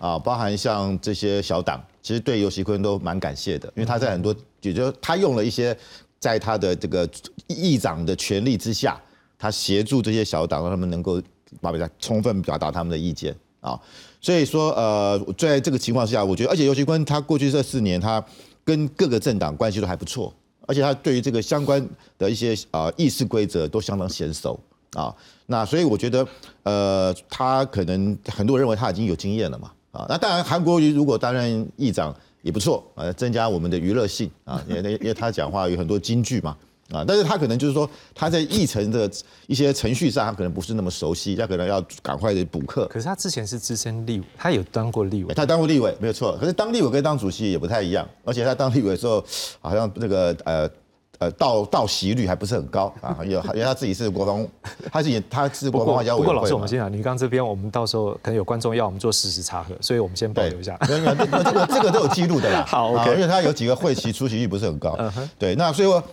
[0.00, 5.78] 啊，包含像这些小党，其实对尤锡坤都蛮感谢的，因为他在很多，也就他用了一些
[6.18, 7.08] 在他的这个
[7.46, 9.00] 议长的权力之下，
[9.38, 11.22] 他协助这些小党，让他们能够
[11.60, 13.80] 把比较充分表达他们的意见啊。
[14.20, 18.20] 所以说，呃，在这个情况下，我觉得，而且尤锡坤他过去这四年，他
[18.64, 20.34] 跟各个政党关系都还不错，
[20.66, 21.82] 而且他对于这个相关
[22.18, 24.58] 的一些啊议事规则都相当娴熟。
[24.94, 26.26] 啊，那所以我觉得，
[26.62, 36.56] 呃，他可能很多人认为他已经有经验了嘛，啊，那当然韩国瑜如果担任议长也不错啊，增加我们的娱乐性啊，因为因为他讲话有很多金句嘛，
[36.92, 39.10] 啊，但是他可能就是说他在议程的
[39.46, 42.86] 一些程序上，他可能不是那么熟悉，他可能要赶快的补课。
[42.86, 49.24] 可是他之前是资深立委，他有当过立委，他当过立委没有错，可是当立委跟当主席也不太一样，而且他当立委的时候
[49.60, 50.70] 好像那个呃。
[51.18, 54.46] 呃，到到席率还不是很高啊，有因为他自己是国防，
[54.92, 56.26] 他是也他是国防外交委员会。
[56.26, 60.78] 不过老师，我们先讲，你刚这边我们到时候可能有观众要我们做事实查核，所以我们先保留一下。
[60.86, 62.62] 没有没有，这个这个都有记录的啦。
[62.68, 62.92] 好。
[63.14, 64.94] 因为他有几个会期出席率不是很高。
[65.38, 66.04] 对，那所以说，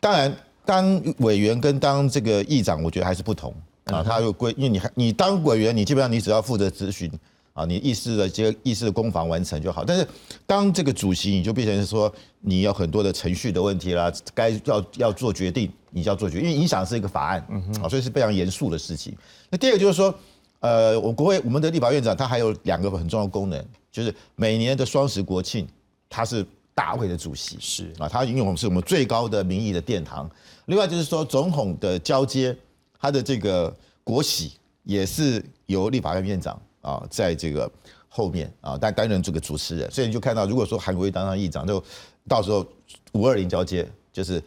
[0.00, 0.34] 当然
[0.64, 4.02] 当委员跟当这个议长，我觉得还是不同啊。
[4.02, 7.10] 他有规，因为你还你当委员，你基本上你只要负责咨询。
[7.52, 10.06] 啊，你议事的这个议事的攻防完成就好，但是
[10.46, 12.10] 当这个主席，你就变成说
[12.40, 17.44] 你有很多的程序的问题啦，该要要做决定，你就要做决定，因为影响是一个法案，
[17.82, 19.14] 啊，所以是非常严肃的事情。
[19.50, 20.14] 那第二个就是说，
[20.60, 25.66] 呃，我国会我们的立法院长他还有两个很重要的功能，就是每年的双十国庆，
[26.08, 26.46] 他是
[26.80, 30.28] 大会的主席，是啊，他因为我们是我们最高的民意的殿堂。
[30.64, 32.56] 另外就是说，总统的交接，
[32.98, 34.52] 他的这个国玺
[34.84, 36.58] 也是由立法院院长。
[36.80, 37.70] 啊，在这个
[38.08, 41.84] 后面啊，担担任这个主持人，所以你就看到，如果说韩国瑜当上议长，就
[42.26, 42.66] 到时候
[43.12, 44.42] 五二零交接，就是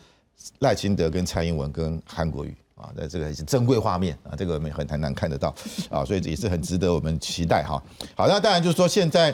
[0.62, 5.54] 赖清德跟蔡英文跟韩国瑜啊，那这个是珍贵画面啊，这个我们很很难看得到
[5.92, 7.80] 啊，所以也是很值得我们期待哈。
[8.16, 9.32] 好，那当然就是说现在，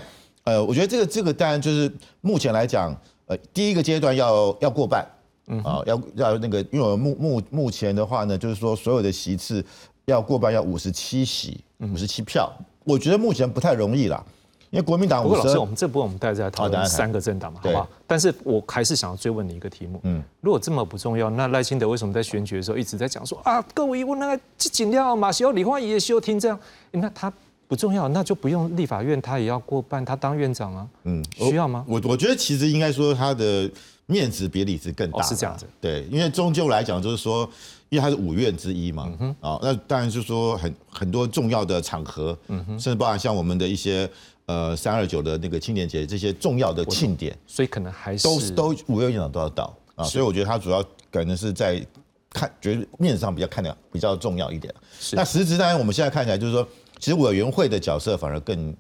[0.50, 2.96] 呃，我觉得这个这个当然就是目前来讲，
[3.28, 5.08] 呃，第一个阶段要要过半，
[5.46, 9.64] 嗯啊，要要那个，因为我目目目前的话呢，就是说所有的席次
[10.06, 12.52] 要过半，要五十七席，五十七票。
[12.84, 14.24] 我觉得目前不太容易啦，
[14.72, 15.22] 因为国民党。
[15.22, 17.88] 不过老师，我们这波我们待在讨论三个政党嘛，好不好？
[18.08, 26.60] 但是我还是想要追问你一个题目，嗯，如果这么不重要，那赖清德为什么在选举的时候一直在讲说啊，各位，我那个尽量马修、李焕也休听这样，
[26.90, 27.32] 那他
[27.70, 31.86] 不重要，那就不用立法院，他也要过半，他当院长啊，嗯，需要吗？
[31.88, 33.70] 我我觉得其实应该说他的
[34.08, 37.50] 面子比里子更大，是这样子，对，因为终究来讲就是说。
[37.92, 44.08] 因为他是五院之一嘛，啊，那当然就是说很很多重要的场合，嗯哼甚至包含像我们的一些
[44.46, 51.84] 呃三二九的那个青年节这些重要的庆典，所以可能还是都都五院院长都要到啊，所以我觉得他主要可能是在
[52.32, 54.72] 看，觉得面子上比较看的比较重要一点。
[55.14, 56.68] 那实质当然我们现在看起来就是说，
[57.00, 58.76] 其实委员会的角色反而更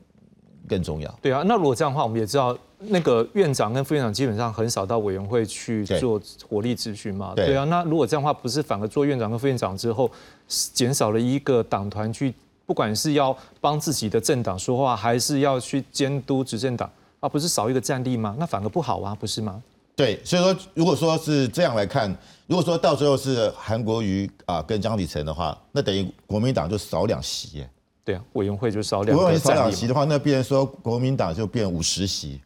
[0.67, 1.19] 更重要。
[1.21, 2.57] 对啊，那如果这样的话，我们也知道。
[2.81, 7.65] 那个院长跟副院长基本上很少到委员会去做火力咨询嘛，对啊。
[7.65, 10.09] 那如果这样的话，不是反而做院长跟副院长之后，
[10.47, 12.33] 减少了一个党团去，
[12.65, 18.33] 不管是要帮自己的政党说话，还是要去监督执政党，啊不是少一个战力吗？
[18.39, 19.61] 那反而不好啊，不是吗？
[19.93, 22.09] 对，所以说如果说是这样来看，
[22.47, 27.69] 如果说到最后是韩国瑜啊跟江启臣的话，那等于国民党就少两席耶。
[28.09, 29.15] 对啊，委员会就少两。
[29.15, 32.41] 如果少两席的话，那变说国民党就变五十席。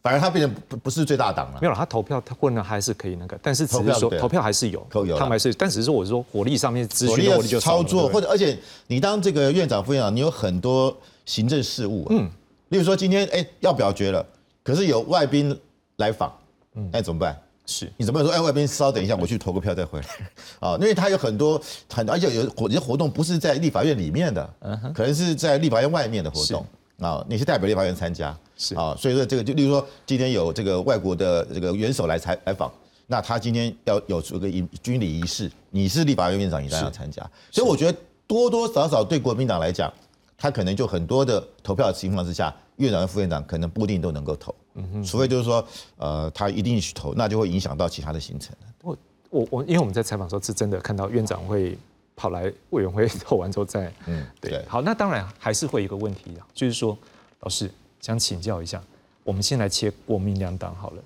[0.00, 1.76] 反而他变成不不是最大党了，没有了。
[1.76, 4.86] 他投票他混了还是可以那个，但是只是说投票还是有，
[5.18, 12.30] 他们还是，但只是说我说火力上面火力就操作，或者而且你当这个院长副院长，你有很多行政事务，嗯，
[12.68, 14.24] 例如说今天哎要表决了，
[14.62, 15.58] 可是有外宾
[15.96, 16.32] 来访，
[16.74, 17.36] 嗯，那怎么办？
[17.68, 17.92] 是。
[17.98, 18.32] 你怎么说？
[18.32, 20.06] 哎，外边稍等一下，我去投个票再回来？
[20.58, 21.60] 啊，因为他有很多
[21.92, 26.66] 很而且有活些活动不是在立法院里面的，嗯，可能是在立法院外面的活动。
[26.98, 28.74] 啊，你是代表立法院参加，是。
[28.74, 32.72] 啊，所以说这个就例如说今天有这个外国的这个元首来采采访，
[33.06, 37.22] 那他今天要有这个仪军礼仪式，你是立法院院长，你当然要参加。
[37.52, 39.92] 所以我觉得多多少少对国民党来讲，
[40.36, 44.52] 他可能就很多的投票的情况之下，院长和副院长可能不一定都能够投，
[44.94, 48.54] 嗯，除非就是说呃他一定去投，那就会影响到其他的行程。
[48.82, 48.96] 我
[49.30, 51.76] 我我，因为我们在采访时候是真的看到院长会。
[52.20, 56.98] 跑来委员会投完之后再，嗯，对，好，那当然还是会有一个问题啊，就是说，
[57.42, 58.82] 老师想请教一下，
[59.22, 61.02] 我们先来切国民两党好了，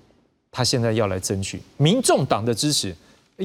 [0.51, 2.95] 他现在要来争取民众党的支持，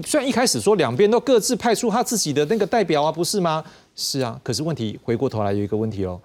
[0.07, 3.63] 虽然一开始说两边都各自派出他自己的那个代表啊，不是吗？
[3.95, 6.19] 是啊，可是问题回过头来有一个问题哦，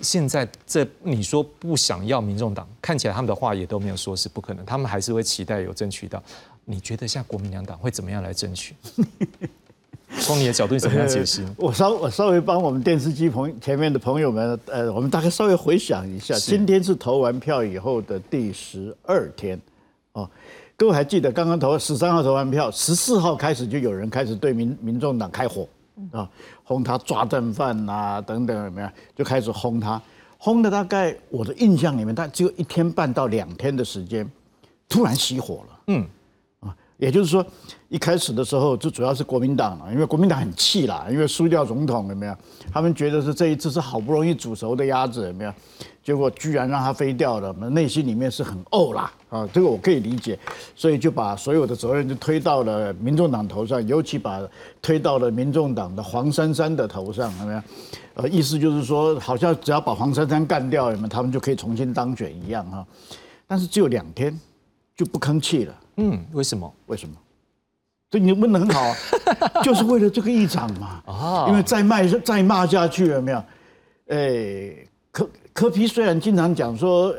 [0.00, 6.22] 现在这你说不想要民众党，看起来他们的话也都没有说是不可能，他们还是会期待有争取到。
[6.64, 8.74] 你觉得像国民两党会怎么样来争取？
[10.20, 11.42] 从你的角度，你怎么样解释？
[11.56, 19.58] 我稍我稍微帮我们电视机朋前面的朋友们，呃，我们大概稍微回想一下，今天是投完票以后的第十二天，
[20.12, 20.28] 哦，
[20.76, 25.66] 各位还记得刚刚投十三号投完票，十四号开始就有人开始对民民众党开火。
[26.10, 26.28] 啊，
[26.64, 28.92] 轰他抓正犯呐，等等，怎么样？
[29.14, 30.00] 就开始轰他，
[30.38, 34.28] 轰的大概我的印象里面，他只有一天半到两天的时间，
[34.88, 35.80] 突然熄火了。
[35.88, 36.06] 嗯，
[37.02, 37.44] 也就是说，
[37.88, 42.36] 一开始的时候就主要是国民党了，因为国民党很气啦，因为输掉总统，有没有？
[42.72, 45.52] 他们觉得是这一次是好不容易煮熟的鸭子，有没有？
[46.04, 50.38] 结果居然让它飞掉了，内心里面是很怄啦啊，这个我可以理解，
[50.76, 54.40] 所以就把所有的责任就推到了民众党头上，尤其把
[54.80, 57.62] 推到了民众党的黄珊珊的头上，有没有？
[58.14, 61.08] 呃，意思就是说，好像只要把黄珊珊干掉，有没有？
[61.08, 62.86] 他们就可以重新当选一样哈。
[63.48, 64.38] 但是只有两天
[64.96, 65.74] 就不吭气了。
[65.96, 66.72] 嗯，为什么？
[66.86, 67.14] 为什么？
[68.10, 68.94] 这你问的很好，
[69.62, 71.02] 就是为了这个议长嘛。
[71.06, 73.44] 啊，因为再骂再骂下去有没有？
[74.08, 75.28] 哎，柯。
[75.54, 77.14] 柯皮虽然经常讲说，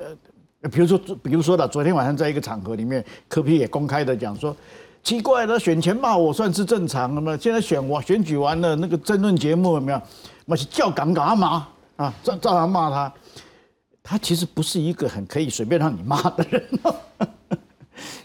[0.63, 4.57] 呃，比如说，比如说的，昨天晚上在一个场合里面，柯皮也公开的讲说，
[5.03, 10.01] 奇怪了，选前骂我算是正常的嘛，现在选我选举完了，那个争论节目有没有？
[10.45, 12.11] 那是叫敢干嘛啊？
[12.23, 13.13] 照照样骂他，
[14.01, 16.63] 他其实不是一个很可以随便让你骂的人。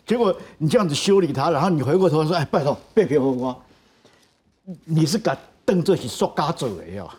[0.08, 3.54] 结果你这样子修理他，然后你回过头说，哎，拜托，别别风光，
[4.86, 7.10] 你是敢瞪这些说嘎嘴的哦，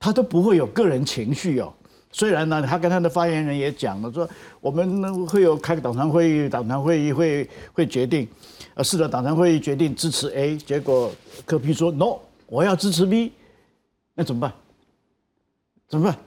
[0.00, 1.72] 他都不会有个人情绪哦。
[2.10, 4.28] 虽然呢，他跟他的发言人也讲了，说
[4.60, 8.26] 我们会有开个党团会议，党团会议会会决定，
[8.74, 11.12] 呃，是的，党团会议决定支持 A，结果
[11.46, 13.32] 柯批说 no，我要支持 B，
[14.14, 14.52] 那怎么办？
[15.86, 16.18] 怎么办？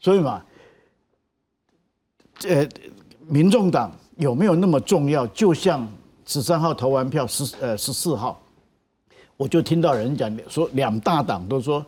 [0.00, 0.42] 所以嘛，
[2.44, 2.66] 呃，
[3.26, 5.26] 民众党有没有那么重要？
[5.28, 5.88] 就像
[6.26, 8.40] 十三号投完票，十呃十四号，
[9.36, 11.84] 我就听到人讲说，两大党都说。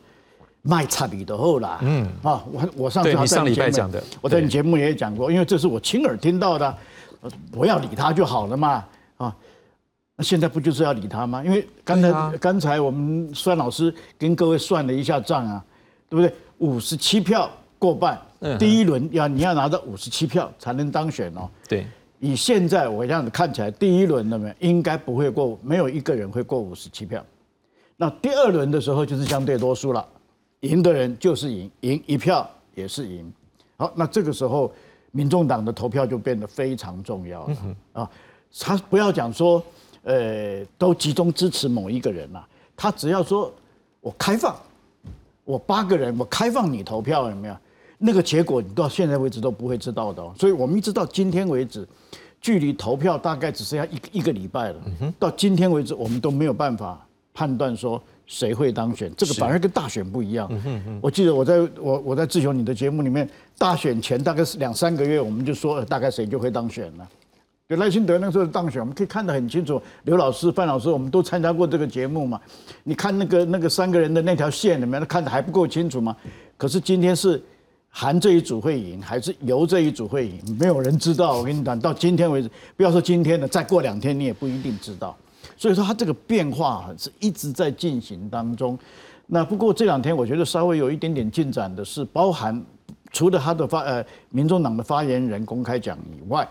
[0.62, 6.76] 卖差比的后啦，嗯啊，我我上次你上礼拜讲的，我在你节目也讲过，因为这是我亲耳听到的，
[7.50, 8.84] 不要理他就好了嘛，
[9.16, 9.34] 啊，
[10.16, 11.42] 那现在不就是要理他吗？
[11.42, 15.64] 因为刚才刚才我们孙老师跟各位算了一下账啊，
[16.10, 16.34] 对不对？
[16.58, 18.20] 五十七票过半，
[18.58, 21.48] 第一轮要你要拿到五十七票才能当选哦。
[21.66, 21.86] 对，
[22.20, 27.24] 以现在我这样子看起来，第一轮那么应该不会过，没有一个人会过五十七票，
[27.96, 30.06] 那第二轮的时候就是相对多数了。
[30.60, 33.32] 赢的人就是赢，赢一票也是赢。
[33.78, 34.70] 好，那这个时候，
[35.10, 37.56] 民众党的投票就变得非常重要了
[37.94, 38.10] 啊！
[38.58, 39.64] 他不要讲说，
[40.02, 43.50] 呃，都集中支持某一个人了，他只要说
[44.02, 44.54] 我开放，
[45.44, 47.56] 我八个人，我开放你投票，有没有？
[48.02, 50.22] 那个结果你到现在为止都不会知道的。
[50.36, 51.86] 所以我们一直到今天为止，
[52.40, 54.80] 距离投票大概只剩下一一个礼拜了。
[55.18, 58.02] 到今天为止，我们都没有办法判断说。
[58.30, 59.12] 谁会当选？
[59.16, 60.48] 这个反而跟大选不一样。
[61.00, 67.08] 我记得我在我我在志雄你的节目里面，大选前大概是两三个月，我们就说大概谁就会当选了。
[67.66, 69.82] 对赖清德那时候当选，我们可以看得很清楚。
[70.04, 72.40] 刘老师、范老师，我们都参加过这个节目嘛？
[72.84, 76.16] 你看那个那个三个人的那条线里面，看得还不够清楚吗？
[76.56, 77.42] 可是今天是
[77.92, 80.56] 韩这一组会赢，还是由这一组会赢？
[80.58, 81.36] 没有人知道。
[81.36, 85.14] 我跟你讲，到今天为止，不要说今天了，再过两天你也不一定知道。
[85.56, 88.78] 所以说，它这个变化是一直在进行当中。
[89.26, 92.64] 那不过这两天，我觉得稍微有一点点进展的是，包含
[93.12, 96.48] 除了他的发呃，民众党的发言人公开讲以外，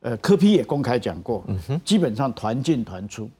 [0.00, 1.44] 呃，柯批也公开讲过，
[1.84, 3.30] 基本上团进团出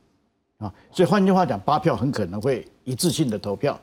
[0.59, 0.73] 啊。
[0.93, 3.79] 所以换句话讲，八票很可能会一致性的投票。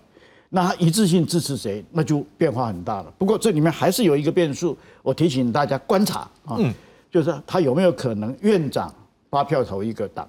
[0.49, 3.13] 那他一致性支持谁，那就变化很大了。
[3.17, 6.57] 不过这里面还是有一个变数，我提醒大家观察啊，
[7.11, 8.93] 就是他有没有可能院长
[9.29, 10.27] 八票投一个党。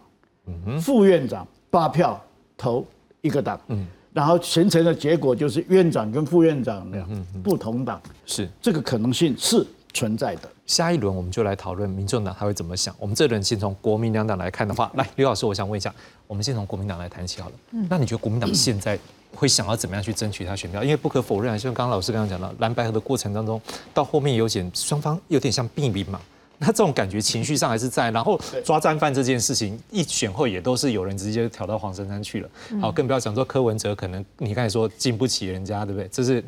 [0.80, 2.18] 副院长八票
[2.56, 2.82] 投
[3.20, 7.06] 一个党，嗯，然后形成的结果就是院长跟副院长的
[7.44, 10.48] 不同党，是这个可能性是存在的。
[10.64, 12.94] 下一轮我们就来讨论民众党他会怎么想。
[12.98, 15.94] 我们这轮先从国民两党来看的话，来刘老师，我想问一下，
[16.26, 17.54] 我们先从国民党来谈起好了。
[17.90, 18.98] 那你觉得国民党现在
[19.34, 20.82] 会想要怎么样去争取他选票？
[20.82, 23.60] 因为不可否认，像刚刚老师刚刚讲到蓝白河的过程当中，
[23.92, 26.20] 到后面有点双方有点像并兵嘛。
[26.60, 28.10] 那这种感觉情绪上还是在。
[28.10, 32.48] 然后抓战犯这件事情一选后也都是有人直接挑到黄珊珊去了。
[32.80, 36.08] 好，更不要讲说柯文哲可能你刚才说经不起人家，对不对？
[36.10, 36.42] 这是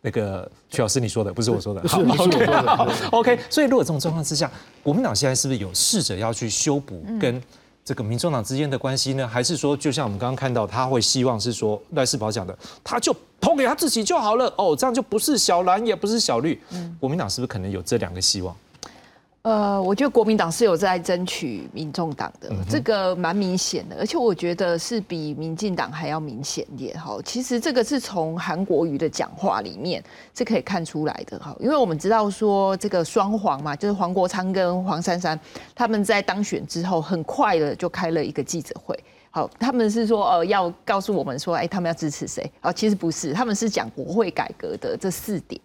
[0.00, 1.86] 那个曲老师你说的，不是我说的。
[1.86, 2.88] 是我说的。
[3.12, 4.50] OK，所以如果这种状况之下，
[4.82, 7.42] 国民党现在是不是有试着要去修补跟
[7.90, 9.26] 这个民众党之间的关系呢？
[9.26, 16.56] 还是说，就像我们刚刚看到，他会希望是说赖世宝讲的，他就投给他自己就好了，哦，这样就不是小蓝，也不是小绿。
[17.00, 18.54] 国民党是不是可能有这两个希望？
[19.42, 27.16] 呃，我觉得国民党是有在争取民众党的，这个蛮明显的，而且我觉得是比民进党还要明显一点哈。
[27.24, 30.04] 其实这个是从韩国瑜的讲话里面
[30.36, 35.40] 是可以看出来的哈，因为我们知道说这个双黄嘛，就是黄国昌跟黄珊珊
[35.74, 38.94] 他们在当选之后，很快的就开了一个记者会。
[39.30, 42.52] 好，他们是说呃要告诉我们说，哎，他们要支持谁？
[42.60, 45.58] 哦，其实不是，他们是讲国会改革的这四点。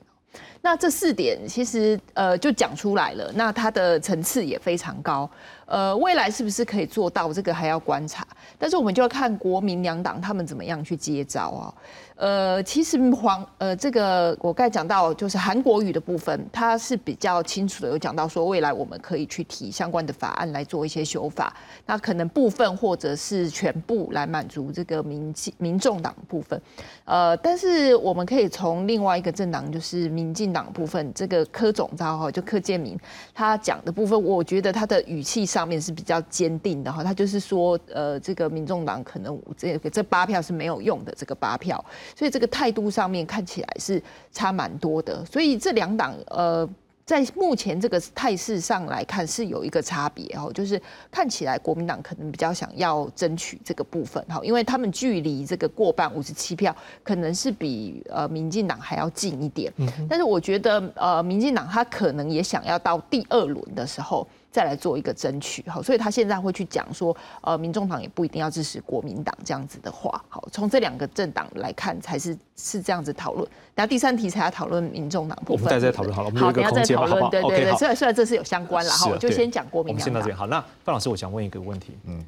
[0.62, 5.30] 那这四点其实呃就讲出来了，那它的层次也非常高，
[5.66, 8.26] 呃，未来是不是可以做到这个还要观察，
[8.58, 11.74] 但是我们就要看国民两党他们怎么样去接招啊。
[12.18, 21.54] 呃，其实黄呃这个我刚才讲到就是韩国语的部分，它是比较清楚的有讲到说未来我们可以去提相关的法案来做一些修法，
[21.86, 26.62] 那可能部分或者是全部来满足这个民民众党部分，
[27.04, 32.98] 呃，但是我们可以从另外一个政党就是民进党部分，这个柯总召哈就柯建明
[33.34, 41.84] 他讲的部分，我觉得他的语气上面是比较坚定的哈，他就是说呃这个民众党可能这个这八票是没有用的这个八票。
[42.14, 44.02] 所以这个态度上面看起来是
[44.34, 46.68] 差蛮多的，所以这两党呃，
[47.06, 59.72] 在目前这个态势上来看是有一个差别哦，就是看起来国民党可能比较想要争取这个部分哈，因为他们距离这个过半五十七票，可能是比呃民进党还要近一点，
[60.10, 64.28] 但是我觉得呃民进党他可能也想要到第二轮的时候。
[64.56, 73.46] 再来做一个争取，好，所以他现在会去讲说，呃，民众党也不一定要支持国民党这样子的话，好，从这两个政党来看，才是是这样子讨论。
[73.76, 77.30] 然后第三题才要讨论民众党部分，我们再再讨论好了，我们好，有一个你要再讨论，空间嘛好不好？
[77.30, 80.38] 对对对，虽然虽然这是有相关了哈，是我就先讲国民两党我们先到这边。
[80.38, 82.26] 好，那范老师，我想问一个问题，嗯，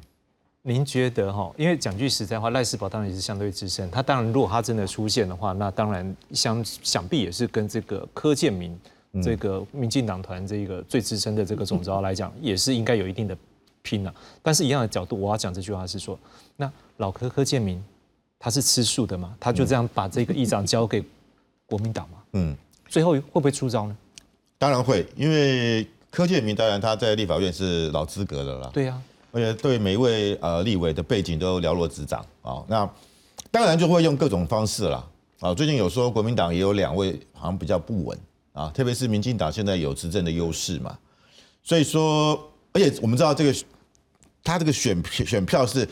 [0.60, 8.78] 您觉得哈，因为讲句实在话，赖世宝当然也是相对资深，他当然如果他真的出现的话，那当然相想必也是跟这个柯建明
[9.22, 13.36] 这个民进党团这个最资深的这个总召来讲，也是应该有一定的
[13.82, 16.18] 拼了、但是一样的角度，我要讲这句话是说，
[16.56, 17.82] 那老柯柯建明
[18.38, 21.02] 他是吃素的嘛，他就这样把这个议长交给
[21.66, 22.56] 国民党嘛，嗯，
[22.88, 23.96] 最后会不会出招呢？
[24.58, 29.00] 当然会，因为柯建明当然他在立法院是老资格的了，对呀、
[29.30, 32.64] 而且对每一位呃立委的背景都了若指掌啊。
[32.66, 32.90] 那
[33.50, 35.06] 当然就会用各种方式啦。
[35.40, 35.54] 啊。
[35.54, 38.18] 最近有说国民党也有两位好像比较不稳
[38.58, 40.98] 啊，特别是民进党现在有执政的优势嘛，
[41.62, 42.36] 所以说，
[42.72, 43.54] 而且我们知道这个
[44.42, 45.88] 他这个选选票是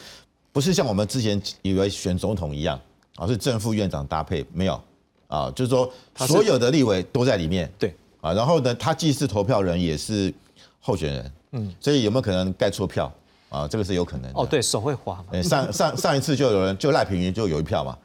[0.51, 2.77] 不是像我们之前以为选总统一样
[3.15, 4.83] 啊，是正副院长搭配没有
[5.29, 5.49] 啊？
[5.53, 5.89] 就是说
[6.27, 10.35] 所有的立委都在里面，对啊，然后呢，他既是投票人也是
[10.81, 13.13] 候选人，嗯，所以有没有可能盖错票
[13.49, 13.69] 啊？
[13.69, 14.41] 这个是有可能的。
[14.41, 17.97] 哦，对手会滑上上上一次就有人就赖品妤就有一票嘛，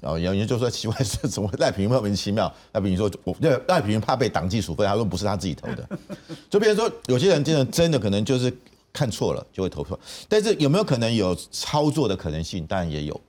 [0.00, 5.88] 然后有人就说奇怪是怎么赖品妤莫名其妙，赖品妤说我赖赖品妤怕被党纪处分，他说不是他自己投的，
[6.50, 8.52] 就变成说有些人真的真的可能就是
[8.92, 12.66] 看错了就会投票，但是有没有可能有操作的可能性？
[12.66, 13.20] 当然也有。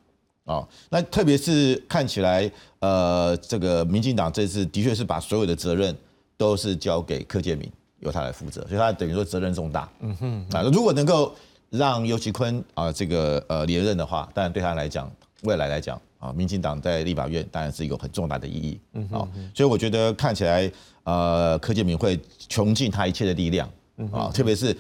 [0.46, 5.96] 啊、那特别是看起来，呃，这个民进党这次的确是把所有的责任
[6.38, 9.88] 都是交给柯建明，由他来负责，所以他等于说责任重大。
[10.00, 11.36] 嗯哼，啊，如果能够
[11.70, 15.08] 让尤其坤啊这个呃连任的话，当然对他来讲，
[15.44, 18.80] 未来来讲啊，民进党在立法院当然是有很重大的意义。
[18.94, 20.72] 嗯好，所以我觉得看起来
[21.04, 23.68] 呃柯建明会穷尽他一切的力量
[24.12, 24.76] 啊，特别是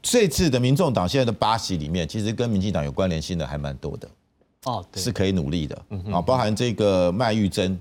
[0.00, 4.08] 这次的民众党现在的八席里面，其实跟民进党有关联性的还蛮多的。
[4.64, 7.78] 哦，对，是可以努力的哼啊，包含这个麦玉珍，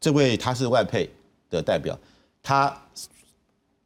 [0.00, 1.10] 这位他是外配
[1.50, 1.98] 的代表，
[2.42, 2.74] 他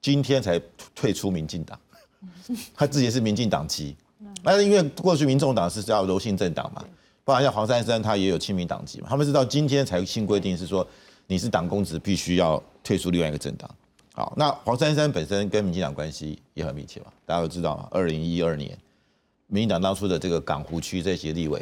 [0.02, 0.60] 今天才
[0.94, 1.78] 退出民进党，
[2.76, 3.96] 他自己是民进党籍，
[4.42, 6.84] 那因为过去民众党是叫柔性政党嘛，
[7.26, 10.86] 不然像黄珊珊他也有亲民党籍嘛，他们是到今天才新规定是说
[11.26, 13.68] 你是党公职必须要退出另外一个政党。
[14.14, 18.78] 好，那黄珊珊本身跟民进党关系也很密切嘛，大家都知道嘛，二零一二年
[19.48, 21.60] 民进党当初的这个港湖区这些立委。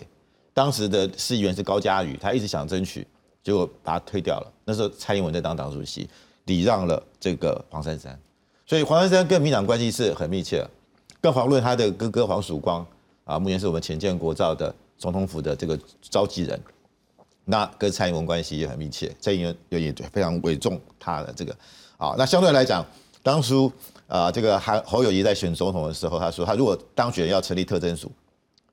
[0.52, 3.06] 当时的市议员是高嘉瑜，他一直想争取，
[3.42, 4.52] 结果把他推掉了。
[4.66, 6.06] 那时候蔡英文在当党主席，
[6.44, 8.20] 礼让了这个黄珊珊，
[8.66, 10.70] 所以黄珊珊跟民进党关系是很密切的。
[11.22, 12.86] 更遑论他的哥哥黄曙光
[13.24, 14.72] 啊，目前是我们前建国造的
[15.05, 16.59] 总统府的这个召集人，
[17.44, 21.55] 那跟蔡英文关系也很密切，蔡英文也也非常委重他的这个
[21.98, 22.14] 啊。
[22.16, 22.82] 那相对来讲，
[23.22, 23.70] 当初
[24.09, 28.11] 啊，这个韩侯友谊在选总统的时候，他说他如果当选要成立特侦署，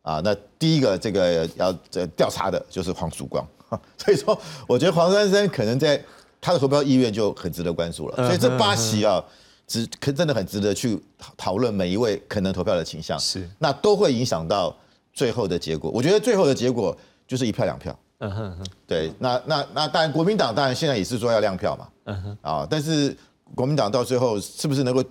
[0.03, 3.45] 啊，那第一个这个要这调查的就是黄曙光，
[3.99, 6.01] 所以说我觉得黄珊珊可能在
[6.39, 8.15] 他的投票意愿就很值得关注了。
[8.25, 9.21] 所以这八席啊，
[9.67, 14.73] 值可真的很值得去讨讨论每一位可能投票的倾向，是那都会影响到
[15.13, 15.91] 最后的结果。
[15.91, 16.95] 我觉得最后的结果
[17.27, 17.97] 就是一票两票。
[18.23, 23.17] 嗯哼哼，对，那那那当然国民党当然现在也是说要亮票嘛，嗯哼，啊，但是
[23.55, 25.03] 国民党到最后是不是能够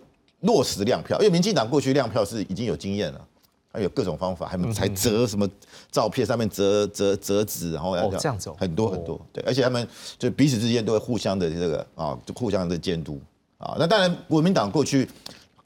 [0.43, 1.19] 落实亮票？
[1.19, 3.21] 因为民进党过去亮票是已经有经验了，
[3.73, 5.49] 还有各种方法，还还折什么
[5.91, 9.85] 照片上面折折折纸，然后要哦这样子哦很多很多，对，而且他们
[10.17, 13.21] 就彼此之间都会互相的这个啊，就互相的监督
[13.59, 13.75] 啊。
[13.77, 15.09] 那当然国民党过去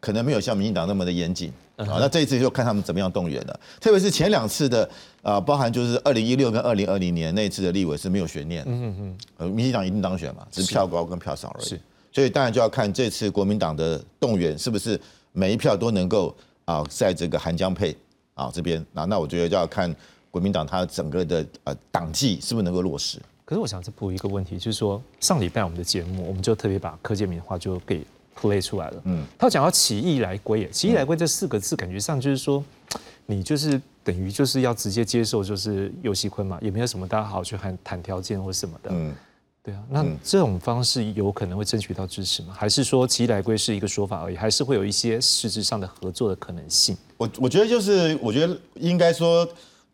[0.00, 4.88] 可能没有像民进党那么的严谨嗯啊，那这一次就看他们怎么样动员了，特别是前两次的
[5.22, 11.64] 啊，包含就是二零一六跟二零二零年那一次的立委是没有悬念，嗯嗯呃，民进党一定当选嘛，只是票高跟票少而已。
[11.64, 11.80] 是，
[12.12, 15.00] 所以当然就要看这次国民党的动员是不是
[15.32, 17.96] 每一票都能够啊，在这个韩江配
[18.34, 19.92] 啊这边，那那我觉得就要看
[20.30, 23.18] 国民党它整个的呃党纪是不是能够落实。
[23.44, 28.02] 可是我想再补一个问题，就是说上礼拜我们的节目，我们就特别把柯建明的话就给
[28.38, 29.02] play 出来了。
[29.04, 32.62] 嗯，他讲到起义来归耶，起义来归这四个字，感觉上就是说，
[33.26, 38.90] 你就是等于就是要直接接受就是尤熙坤嘛，也没有什么大家好去谈谈条件或什么的。
[38.92, 39.14] 嗯，
[39.62, 42.54] 对啊，那这种方式有可能会争取到支持吗？
[42.56, 44.36] 还是说起义来归是一个说法而已？
[44.36, 46.96] 还是会有一些实质上的合作的可能性？
[47.16, 49.48] 我我觉得就是我觉得应该说，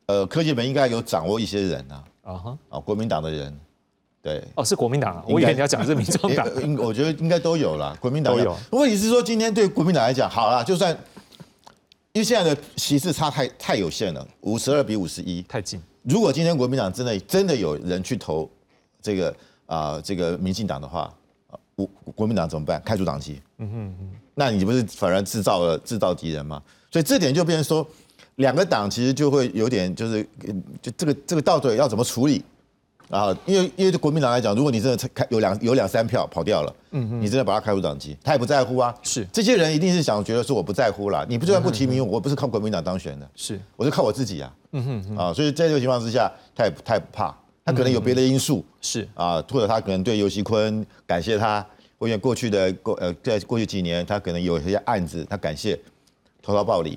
[0.06, 3.60] 呃，柯建明应该有掌握一些人啊，啊哈，啊，国民党的人，
[4.22, 6.46] 对，哦，是国民党啊，我以为你要讲的是民众党。
[6.62, 8.56] 应我觉得应该都有啦，国民党都有。
[8.70, 10.90] 问题是说，今天对国民党来讲，好啦，就算
[12.12, 15.80] 因为现在的席次差太太有限了，五十二比五十一，太近。
[16.02, 18.50] 如果今天国民党真的真的有人去投
[19.00, 19.34] 这个
[19.66, 21.02] 啊、这个民进党的话，
[21.48, 22.82] 啊国国民党怎么办？
[22.84, 26.60] 开除党籍，嗯哼哼那你不是反而制造了制造敌人吗？
[26.90, 27.86] 所以这点就变成说，
[28.36, 32.42] 两个党其实就会有点就是，呃就这个这个到底要怎么处理
[33.10, 33.36] 啊？
[33.44, 38.94] 因为因为对国民党来讲，如果你真的开有两有两三票跑掉了，嗯哼你真的把他开除党籍，他也不在乎啊。
[39.02, 44.54] 是这些人一定是想觉得说我不在乎啦，你不就算不提名我，我不是靠国民党当选的，是我是靠我自己啊。
[44.72, 51.66] 嗯哼嗯啊，所以在这个情况之下，他也不他也不怕，他可能有别的因素，是啊，或者他可能对尤熙坤感谢他，
[51.98, 55.76] 或者过去的过呃，在过去几年他可能有一些案子，他感谢
[56.40, 56.96] 投桃报李，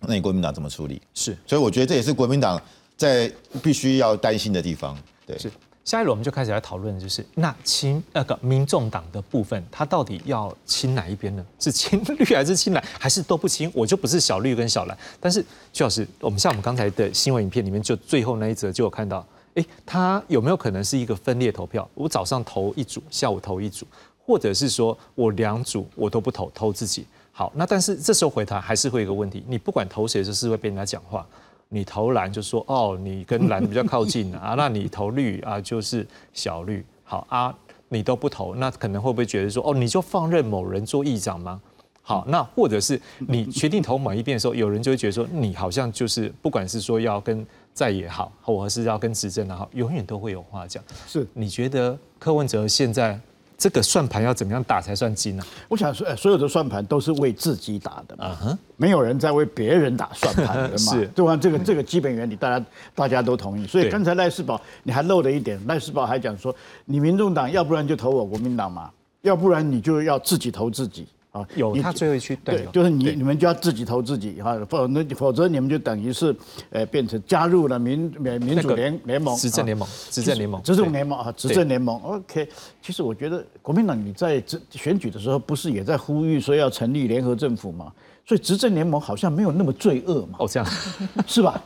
[0.00, 1.02] 那你国民党怎么处理？
[1.12, 2.60] 是，所以我觉得这也是国民党
[2.96, 3.28] 在
[3.60, 4.96] 必须要担心的地方。
[5.26, 5.50] 对，是。
[5.84, 11.46] 下一轮我们就开始来讨论，就是那亲那个民众党的部分，他到底要亲哪一边呢？
[11.60, 13.70] 是亲绿还是亲蓝，还是都不亲？
[13.72, 14.98] 我就不是小绿跟小蓝。
[15.20, 19.24] 但是徐老师，我们像我们刚才的新闻影片里面，就最后那一则就有看到，
[19.54, 21.88] 哎，他有没有可能是一个分裂投票？
[21.94, 23.86] 我早上投一组，下午投一组，
[24.26, 27.06] 或者是说我两组我都不投，投自己。
[27.30, 31.24] 好，那但是这时候回答还是会有一个问题，你不管投谁，就是会被人家讲话。
[31.68, 36.84] 你投蓝就说哦，你跟蓝比较靠近啊， 那你投绿啊就是小绿。
[37.08, 37.54] 好啊，
[37.88, 41.60] 你都不投，那可能会不会觉得说哦，你就放任某人做议长吗？
[42.02, 50.82] 好，那或者是你决定投某一边的时候， 有人就会觉得说你好像就是不管是说要跟在也好，或者是要跟执政也好，永远都会有话讲。
[51.06, 53.18] 是，你觉得柯文哲现在
[53.58, 61.34] 这个算盘要怎么样打才算精呢、我想说，呃所有的算盘都是为自己打的嘛，没有人在为别人打算盘的嘛， 是对吧？
[61.36, 63.66] 这个这个基本原理，大家大家都同意。
[63.66, 66.54] 所以对刚才赖世宝你还漏了一点，赖世宝还讲说，
[66.84, 68.90] 你民众党要不然就投我国民党嘛，
[69.22, 71.06] 要不然你就要自己投自己。
[71.36, 76.34] 啊，有他最后一句对就是你你们就要自己投自己哈，否那否则你们就等于是
[76.70, 82.00] 呃变成加入了民民民主联联盟执政联盟啊执政联盟执政联盟啊，执政联盟。
[82.02, 82.48] OK。
[82.80, 87.92] 其实我觉得国民党你在这选举的时候不是也在呼吁说要成立联合政府吗？
[88.24, 90.68] 所以执政联盟好像没有那么罪恶嘛，哦这样。
[91.26, 91.62] 是吧？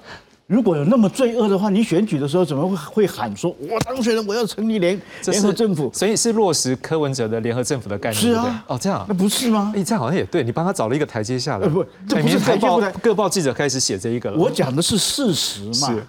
[0.51, 5.89] 如果有那么罪恶的话，你选举的时候怎么会会喊说我当选了我要成立联这联合政府？
[5.95, 8.21] 所以是落实柯文哲的联合政府的概念。
[8.21, 9.73] 是啊哦，这样那不是吗？
[9.77, 11.65] 哎，这样好像也对，你帮他找了一个台阶下来。
[11.65, 12.67] 呃不这不是台阶
[13.01, 14.37] 各报记者开始写这一个了。
[14.37, 15.95] 我讲的是事实嘛。
[15.95, 16.05] 是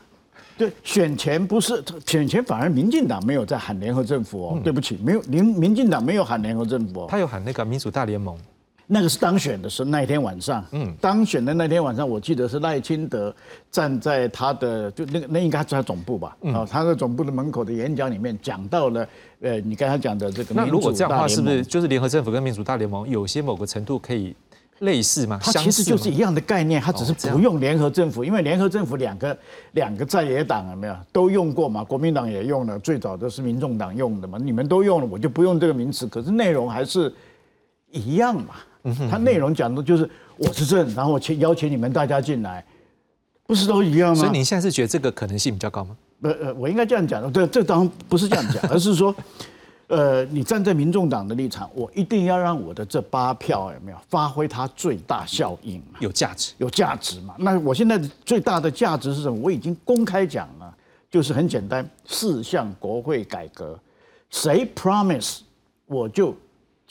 [0.57, 4.53] 对，选前不是选前，反而民进党没有在喊联合政府哦。
[4.55, 7.07] 嗯对不起，没有民民进党没有喊联合政府哦。
[7.07, 8.35] 他有喊那个民主大联盟，
[8.93, 13.33] 那个是当选的时候那一天晚上，嗯，当选的那天晚上，我记得是赖清德
[13.71, 16.53] 站在他的就那个那应该是他总部吧，嗯。
[16.53, 19.07] 啊，他的总部的门口的演讲里面讲到了，
[19.39, 24.35] 呃，你刚才讲的这个那如果这样的话，是不是就是联合政府跟民主大联盟有些某个程度可以
[24.79, 25.39] 类似吗？
[25.41, 29.37] 它其实就是一样的概念，它只是不用联合政府，因为联合政府两个
[29.71, 30.95] 两个在野党有没有？
[31.13, 31.81] 都用过嘛？
[31.81, 37.13] 国民党也用了，最早的是民众党用的嘛，你们都用了，我就不用这个名词，可是内容还是
[37.89, 38.55] 一样嘛。
[38.83, 42.65] 嗯哼它内容讲的就是我执政，然后我请邀请你们大家进来，
[43.45, 44.15] 不是都一样吗？
[44.15, 45.95] 所以你现在是觉得这个可能性比较高吗？
[46.23, 49.13] 呃呃，我应该这样讲的，这这当然不是这样讲，而是说，
[49.87, 55.99] 呃，你站在民众党的立场，我一定要让我的这八票有没有发挥它最大效应嘛？
[55.99, 57.35] 有价值，有价值嘛？
[57.39, 59.37] 那我现在最大的价值是什么？
[59.41, 60.73] 我已经公开讲了，
[61.09, 63.77] 就是很简单，四项国会改革，
[64.29, 65.39] 谁 promise
[65.87, 66.35] 我就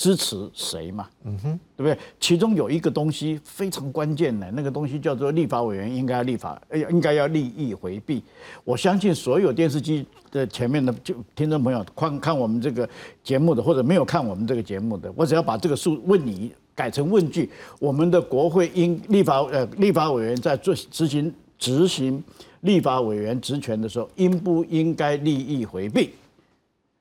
[0.01, 1.07] 支持谁嘛。
[1.25, 1.99] 嗯哼，对不对？
[2.19, 8.23] 其中有一个东西非常关键的，那个东西叫做立法委员应该要立法，呃，应该要利益回避。
[8.65, 12.89] 我相信所有电视机的前面的就听众朋友看看我们这个
[13.23, 22.25] 节目的，或者没有看我们这个节目的，我只要把这个数问你改成问句：我们的国会应立法呃立法委员在做执行执行
[22.63, 26.15] 立法委员职权的时候，应不应该利益回避？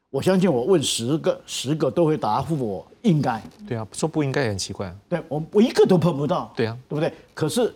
[0.10, 3.42] 我相信我问十个，十个都会答复我应该。
[3.68, 4.94] 对啊，说不应该也很奇怪。
[5.08, 6.52] 对我我一个都碰不到。
[6.56, 7.14] 对啊，对不对？
[7.34, 7.74] 可是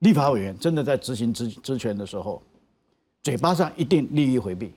[0.00, 2.42] 立法委员真的在执行职职权的时候，
[3.22, 4.72] 嘴巴上一定利益回避，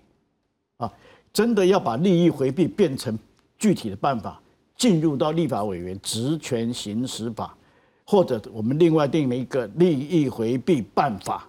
[0.78, 0.92] 啊，
[1.34, 3.18] 真的要把利益回避变成
[3.58, 4.40] 具体的办法，
[4.78, 7.58] 进入到立法委员职权行使法，
[8.06, 11.48] 或者我们另外定了一个利益回避办法。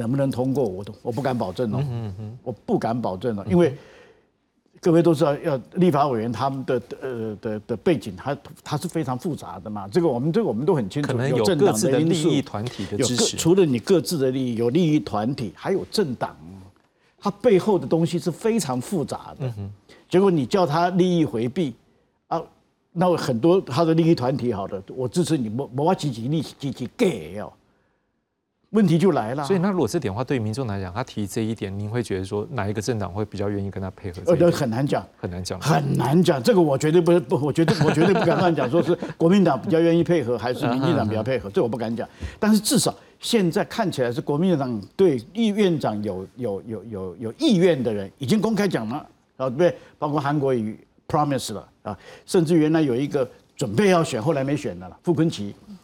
[0.00, 1.78] 能不能通过，我都我不敢保证哦，
[2.42, 3.76] 我不敢保证哦，因为
[4.80, 9.86] 各位都知道，要立法委员他们的呃的的背景，他他是非常复杂的嘛。
[9.88, 16.34] 这个我们这个我们都很清楚，可能有政党各自的利益团体的支持除了你各自的利益，有利益团体，还有政党，
[17.18, 19.52] 它背后的东西是非常复杂的。
[20.08, 21.74] 结果你叫他利益回避
[22.28, 22.42] 啊，
[22.92, 27.52] 那很多他的利益团体好的，我支持你，我我积极利积极 gay 哦，
[28.70, 29.44] 问题就来了。
[29.44, 36.42] 所以那如果这点的话，对于民众来讲，他提这一点，您会觉得说哪一个政党会比较愿意跟他配合这呃，那很难讲，很难讲，很难讲。
[36.42, 42.08] 这个我绝对不是不，我绝对我绝对不敢乱讲，说是国民党比较愿意配合，还是民进党比较配合，这我不敢讲。
[42.38, 48.96] 但是至少现在看起来是国民党对议院长有有有有有意愿的人已经公开讲了，
[49.36, 49.74] 啊，对不对？
[49.98, 55.74] 包括韩国瑜 promise 了啊，甚至原来有一个准备要选，后来没选的了，傅昆奇啊，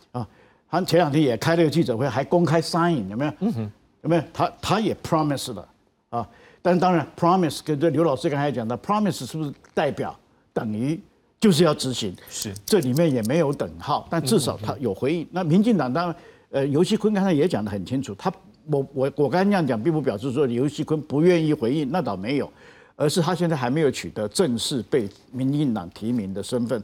[0.69, 3.33] 他前两天也开了个记者会，还公开 sign 有没有？
[3.41, 4.23] 嗯有没有？
[4.33, 5.69] 他他也 promise 了
[6.11, 6.29] 啊，
[6.63, 10.17] 但是当然 promise 跟这刘老师刚才讲的 promise 是不是代表
[10.53, 11.01] 等于
[11.41, 12.15] 就是要执行？
[12.29, 15.27] 是这里面也没有等号，但至少他有回应。
[15.33, 16.17] 那民进党当然，
[16.51, 18.33] 呃，尤熙坤刚才也讲得很清楚，他
[18.71, 22.51] 我我我刚才那样讲，并不表示说尤熙坤不愿意回应，那倒没有，
[22.95, 26.81] 而是他现在还没有取得正式被民进党提名的身份。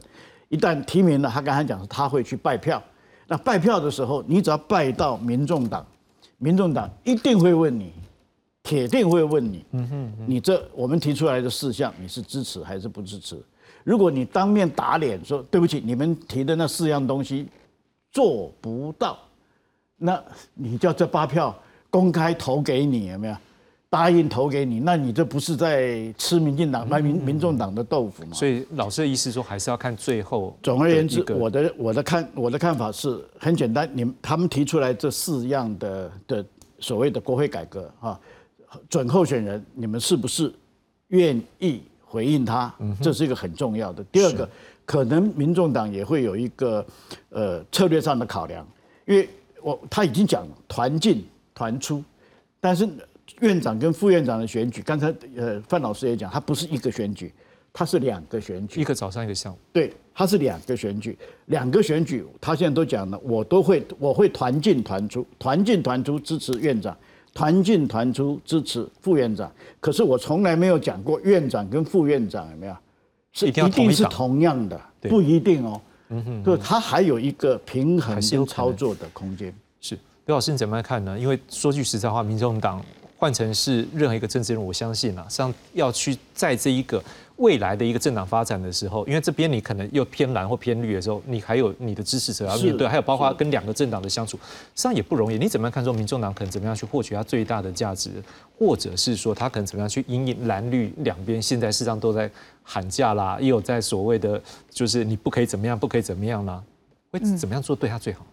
[0.49, 2.81] 一旦提名了，他刚才讲他会去拜票。
[3.27, 5.85] 那拜票的时候，你只要拜到民众党，
[6.37, 7.91] 民众党一定会问你，
[8.61, 13.41] 铁定会问你，嗯哼，你这我们提出来的事项，你是支持还是不支持？
[13.83, 17.47] 如果你当面打脸说对不起，你们提的那四样东西
[18.11, 19.17] 做不到，
[19.97, 20.21] 那
[20.53, 21.53] 你叫这八票
[21.89, 23.35] 公开投给你有没有？
[23.93, 28.31] 答应投给你，那你这不是在吃民进党、民民众党的豆腐吗？
[28.33, 30.57] 所以老师的意思说，还是要看最后。
[30.63, 36.45] 总而言之我的我的看我的看法是很简单，你们他们提出来这四样的的
[36.79, 38.19] 所谓的国会改革啊，
[38.89, 40.51] 准候选人，你们是不是
[41.09, 42.73] 愿意回应他？
[42.99, 44.03] 这是一个很重要的。
[44.05, 44.49] 第二个，
[44.85, 46.83] 可能民众党也会有一个
[47.29, 48.67] 呃策略上的考量，
[49.05, 49.29] 因为
[49.61, 51.23] 我他已经讲了团进
[51.53, 52.03] 团出，
[52.59, 52.89] 但是
[53.41, 57.33] 院长跟副院长的选举，刚才呃范老师也讲，它不是一个选举，
[57.71, 59.57] 它是两个选举，一个早上一个下午。
[59.71, 61.17] 对，它是两个选举，
[61.47, 66.95] 两个选举，他现在都讲了，我都会，我会团进团出，团进团出支持院长，
[67.33, 69.51] 团进团出支持副院长。
[69.79, 72.75] 可是我从来没有讲过院长跟副院长有没有
[73.33, 75.81] 是一定是同样的，对不一定哦。
[76.09, 79.51] 嗯哼就它还有一个平衡操作的空间。
[79.81, 81.17] 是刘老师，你怎么样看呢？
[81.17, 82.79] 因为说句实在话，民众党
[83.23, 87.01] 换成是任何一个政治人物，我相信啊，实际上要去在这一个
[87.37, 94.43] 未来的一个政党发展的时候，因为这边你可能又偏蓝或偏绿的时候，你还有你的支持者要面对，还有包括跟两个政党的相处，实
[94.75, 95.37] 际上也不容易。
[95.37, 98.11] 你怎么样看说民众党可能怎么样去获取它最大的价值，
[98.59, 102.29] 或者是说他可能怎么样去引领蓝绿两边现在事实上都在
[102.61, 106.61] 喊价啦，也有在所谓的就是你不可以怎么样，不可以怎么样啦，
[107.09, 108.25] 会怎么样做对他最好？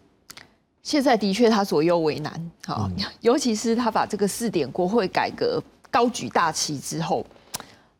[0.82, 7.24] 现在的确他左右为难，好，尤其是他把这个四点国会改革高举大旗之后，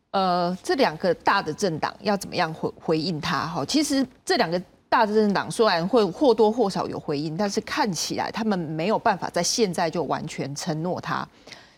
[0.09, 3.45] 呃，这两个大的政党要怎么样回回应他？
[3.45, 4.59] 哈，其实这两个
[4.89, 11.25] 大的政党虽然会或多或少有回应，但是看起来他们没有办法在现在就完全承诺他，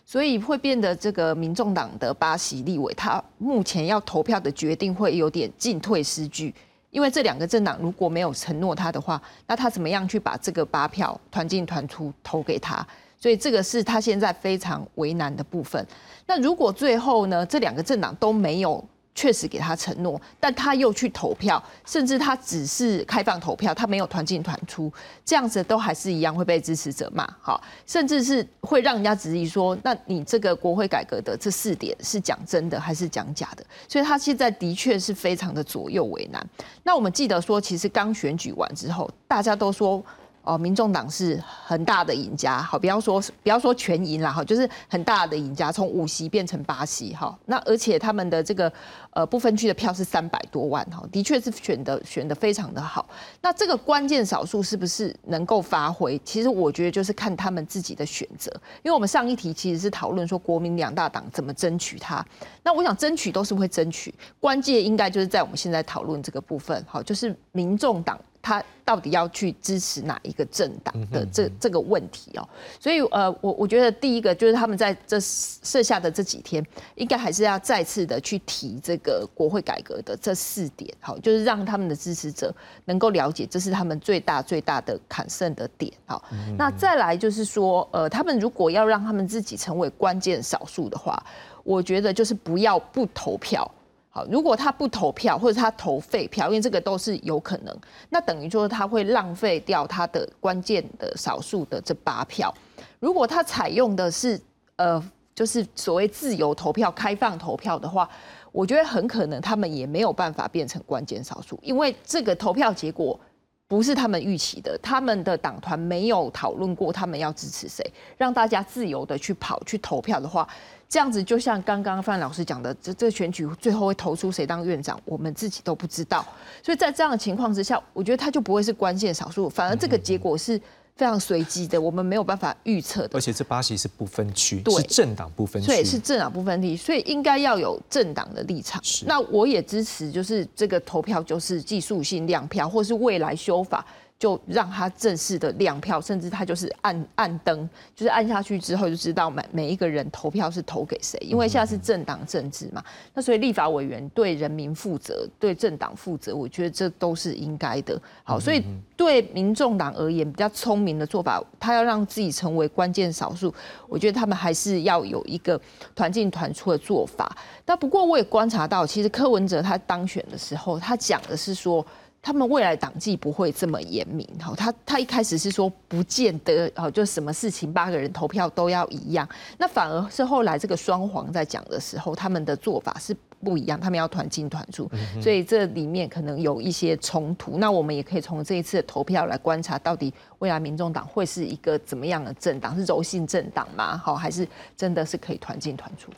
[0.06, 6.54] 所以会变得这个民众党的巴西立委，他目前要投票的决定会有点进退失据。
[6.94, 12.86] 因为这两个政党如果没有承诺他的话，那他怎么样去把这个八票团进团出投给他？
[13.18, 15.84] 所以这个是他现在非常为难的部分。
[16.24, 18.82] 那如果最后呢，这两个政党都没有
[19.14, 24.92] 确实给他承诺，但他又去投票，甚至他只是开放投票，他没有团进团出，
[25.24, 33.64] 这样子都还是一样会被支持者骂，好，甚至是会让人家质疑说，那你这个国会改革的这四点是讲真的还是讲假的？
[33.88, 36.44] 所以他现在的确是非常的左右为难。
[36.82, 40.04] 那我们记得说，其实刚选举完之后，大家都说。
[40.44, 48.70] 哦，民众党是很大的赢家，好，不要说不要说全赢啦，哈，就是很大的赢家，从五席变成八席，哈，那而且他们的这个
[49.12, 53.08] 呃不分区的票是三百多万，哈，的确是选的选的非常的好。
[53.40, 56.20] 那这个关键少数是不是能够发挥？
[56.26, 62.22] 其实我觉得就是看他们自己的选择，因为我们上一题其实是讨论说国民两大党怎么争取它，
[62.62, 68.20] 那我想争取都是会争取，关键应该就是在我们现在讨论这个部分，好，就是民众党。
[68.44, 72.46] 他到底要去支持哪一个政党的这这个问题哦，
[72.78, 76.62] 所以呃，我我觉得第一个就是他们在这设下的这几天，
[76.94, 86.22] 应该还是要再次的去提这个国会改革的这四点，好，就是让他们的支持者能够了解，这是他们最大最大的砍胜的点，好，
[86.58, 91.18] 那再来就是说，呃，他们如果要让他们自己成为关键少数的话，
[91.62, 93.70] 我觉得就是不要不投票。
[94.16, 97.76] 好，如果他不投票，或者他投废票，因为这个都是有可能，
[98.10, 102.54] 那等于说他会浪费掉他的关键的少数的这八票。
[103.00, 104.40] 如果他采用的是
[104.76, 105.02] 呃，
[105.34, 108.08] 就是所谓自由投票、开放投票的话，
[108.52, 113.18] 我觉得很可能他们也没有办法变成关键少数，因为这个投票结果
[113.66, 117.84] 不是他们预期的，他们的党团没有讨论过他们要支持谁，
[118.16, 120.46] 让大家自由的去跑去投票的话。
[120.86, 126.24] 这样子就像刚刚范老师讲的，这这选举最后会投出谁当院长，我们自己都不知道。
[126.62, 130.60] 所以在这样的情况之下，我觉得他就不会是关键少数，反而这个结果是
[130.96, 133.18] 非常随机的，我们没有办法预测的。
[133.18, 138.80] 而且这巴西是不分区，是政党不分区，对，是政党不分区，所以应该要有政党的立场。
[139.04, 143.84] 那我也支持，就是这个投票就是技术性量票，或是未来修法。
[144.24, 151.20] 就让他正式的亮票，甚至他就是按按灯，就是按下去之后就知道每每一个人投票是投给谁。
[151.20, 158.00] 因为现在是政党政治嘛，那所以立法委员对人民负责，对政党负责，我觉得这都是应该的。
[158.22, 158.64] 好，所以
[158.96, 163.52] 对民众党而言，比较聪明的做法，他要让自己成为关键少数，
[163.86, 165.60] 我觉得他们还是要有一个
[165.94, 167.30] 团进团出的做法。
[167.62, 171.84] 但不过我也观察到，其实柯文哲他当选的时候，他讲的是说。
[172.24, 187.58] 他们未来党纪不会这么严明，哈，他他一开始是说不见得，哦，就什么事情八个人投票都要一样，那反而是后来这个双黄在讲的时候，他们的做法是不一样，他们要团进团出，所以这里面可能有一些冲突。
[187.58, 193.98] 那我们也可以从这一次的投票来观察，到底未来民众党会是一个怎么样的政党，是柔性政党吗？
[193.98, 196.10] 好，还是真的是可以团进团出？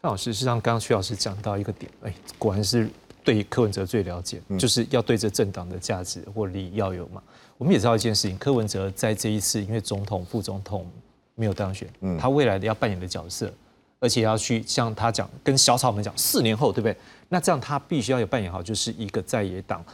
[0.00, 2.88] 范老师，实际上刚刚徐老师讲到一个点，哎，果然是。
[3.24, 7.22] 对柯文哲最了解，就是要对这政党的价值或利益要有嘛。
[7.58, 10.90] 我们也知道一件事情，柯文哲在这一次因为总统、副总统
[11.34, 13.52] 没有当选，他未来的要扮演的角色，
[13.98, 16.96] 而且要去像他讲，跟小草们讲，四年后对不对？
[17.28, 19.84] 那这样他必须要有扮演好，就是一个在野党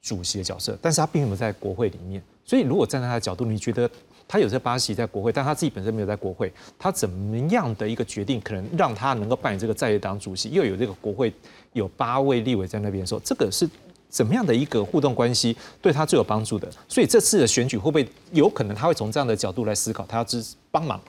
[0.00, 2.22] 主席的角色，但是他并没有在国会里面。
[2.44, 3.90] 所以如果站在他的角度，你觉得？
[4.32, 6.52] 他有在巴西在国会，但他自己本身没有在国会。
[6.78, 11.34] 他怎么样的一个决定，可能让他能够扮演这个在野党主席，又有这个国会
[11.72, 13.68] 有八位立委在那边说，这个是
[14.08, 16.70] 怎么样的一个互动关系，对他最有帮助的？
[16.88, 21.00] 所以这次的选举会不会有可能他会从这样的角度来思考，他要支帮忙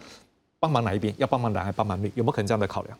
[0.59, 1.13] 帮忙哪一边？
[1.17, 2.11] 要帮忙蓝还帮忙绿？
[2.15, 2.97] 有没有可能这样的考量？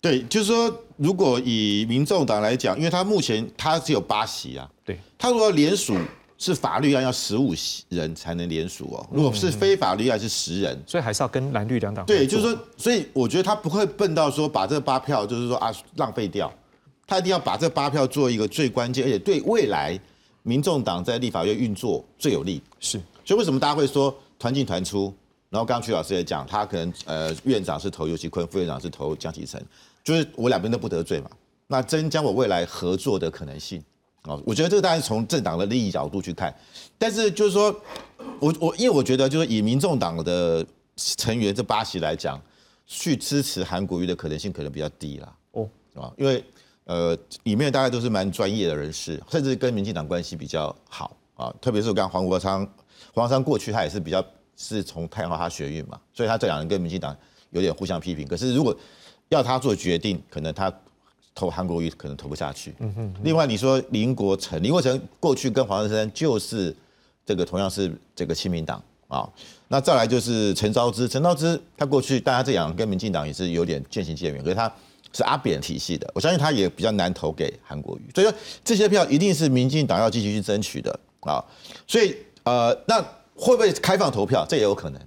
[0.00, 5.96] 对，就是说，如果以民众党来讲，因为他目前他只有八席啊，对他如果联署。
[6.42, 7.52] 是法律案要十五
[7.90, 16.50] 人才能联署哦，如果是非法律案是十人，所以还是要跟蓝绿两党对，就是说，所以我觉得他不会笨到说把这八票就是说啊浪费掉，
[17.10, 19.98] 他一定要把这八票做一个最关键，而且对未来
[20.44, 22.62] 民众党在立法院运作最有利。
[22.78, 25.12] 是，所以为什么大家会说团进团出？
[25.48, 29.60] 然后刚刚曲老师也讲，他可能呃院长是投尤其坤，副院长是投江启臣，
[30.04, 31.28] 就是我两边都不得罪嘛，
[31.66, 33.82] 那增加我未来合作的可能性。
[34.22, 36.54] 哦，我觉得这个当然是从政党的利益角度去看，
[36.96, 37.74] 但是就是说，
[38.38, 42.40] 我我因为我觉得就是以民众党的成员这八席来讲，
[42.86, 45.36] 去支持韩国瑜的可能性可能比较低啦。
[45.50, 46.44] 哦，啊，因为
[46.90, 52.66] 呃里面大概都是蛮专业的人士，甚至跟民进党关系比较好啊，特别是我刚黄国昌，
[53.14, 54.24] 黄国昌过去他也是比较
[54.56, 57.16] 是从太阳花学运嘛，所以他这两人跟民进党
[57.50, 58.26] 有点互相批评。
[58.26, 58.76] 可是如果
[59.28, 60.72] 要他做决定，可能他
[61.32, 62.74] 投韩国瑜可能投不下去。
[62.80, 66.74] 嗯哼，另外你说林国成，林国成过去跟黄珊珊就是
[67.24, 69.30] 这个同样是这个亲民党啊，
[69.68, 74.70] 那再来就是陈昭之，陈昭之他过去大家这样跟民进党也是有点渐行渐远，可是他
[75.12, 81.44] 是阿扁体系的，我相信他也比较难投给韩国瑜，所以说这些票一定是民进党要继续去争取的啊，
[81.86, 83.00] 所以呃，那
[83.34, 84.46] 会不会开放投票？
[84.48, 85.00] 这也有可能。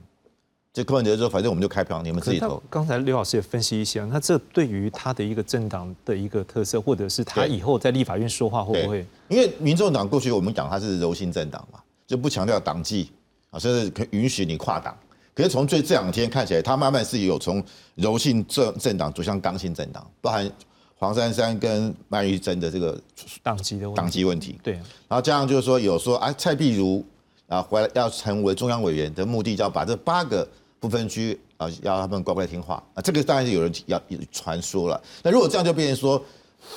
[0.73, 2.59] 就柯文哲说，反正我们就开票，你们自己投。
[2.67, 9.05] 刚才刘老师也分析一下，那这对于他的一个政党的一个特色，或者是他以后在立法院说话会不会？
[9.29, 13.11] 因为民众党过去我们讲他是柔性政党嘛，就不强调党纪
[13.51, 14.97] 啊，甚至可允许你跨党。
[15.35, 17.63] 可是从最这两天看起来，他慢慢是有从
[17.95, 20.51] 柔性政政党走向刚性政党，包含
[20.95, 22.99] 黄珊珊跟麦玉珍的这个
[23.41, 24.59] 党籍的党籍问题。
[24.63, 27.05] 对，然后加上就是说有说啊，蔡碧如
[27.47, 30.47] 啊回来要成为中央委员的目的，就要把这八个。
[30.83, 33.97] 不分区啊，要他们乖乖听话啊，这个当然是有人要
[34.33, 35.01] 传说了。
[35.23, 36.21] 那如果这样就变成说，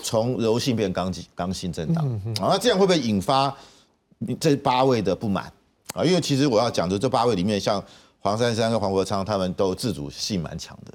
[0.05, 2.09] 从柔性变刚刚性政党
[2.41, 3.53] 啊，那这样会不会引发
[4.39, 5.53] 这八位的不满
[5.93, 6.05] 啊？
[6.05, 7.85] 因为其实我要讲的这八位里面，像
[8.27, 10.93] 黄珊珊跟黄国昌他们都自主性蛮强的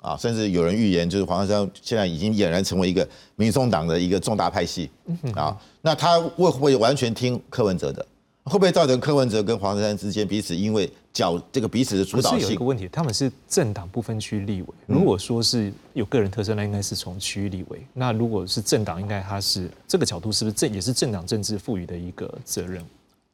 [0.00, 4.88] 啊，甚至有人预言就是黄珊珊现在已经俨然成为一个民众党的一个重大派系
[5.34, 8.06] 啊，那他会不会完全听柯文哲的？
[8.44, 12.40] 会不会造成柯文哲跟黄珊珊之间彼此因为角这个彼此的主导性？
[12.42, 14.68] 有一个问题，他们是政党不分区立委。
[14.86, 17.84] 如果说是有个人特色，那应该是从区域立委。
[17.92, 22.82] 那如果是政党，应该他是这个角度，是不是政也是政党政治赋予的一个责任？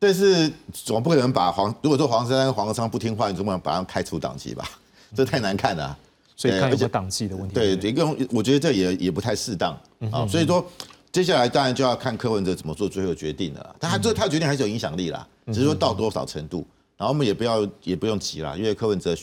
[0.04, 4.68] 但是总不可能把黄如果说黄珊珊、黄国昌不听话，你总不能把他们开除党籍吧？
[5.16, 5.96] 这太难看了。
[6.36, 7.54] 所以看有没有党纪的问题。
[7.54, 9.72] 对，一个我觉得这也也不太适当
[10.10, 10.26] 啊。
[10.26, 10.64] 所以说。
[11.14, 16.66] 接下来当然就要看柯文哲怎么做最后决定了，但他这他决定还是有影响力啦，只是说到多少程度。
[16.96, 19.14] 然后我们也不要也不用急啦，因为柯文哲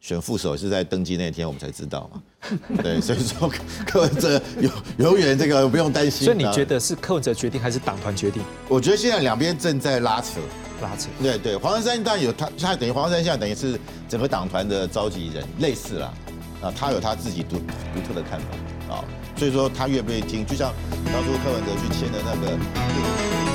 [0.00, 2.22] 选副手是在登记那天我们才知道嘛。
[2.82, 3.50] 对，所以说
[3.86, 6.24] 柯文哲永永远这个不用担心。
[6.24, 8.42] 所以你觉得是柯文哲决定还是党团决定？
[8.68, 10.40] 我觉得现在两边正在拉扯，
[10.80, 11.08] 拉扯。
[11.20, 13.78] 对对，黄珊珊当然有他，他等于黄珊珊现在等于是
[14.08, 16.14] 整个党团的召集人，类似啦
[16.62, 19.04] 啊，他有他自己独独特的看法啊。
[19.36, 20.72] 所以说他越不愿意听，就像
[21.12, 23.47] 当初柯文哲去签的那个。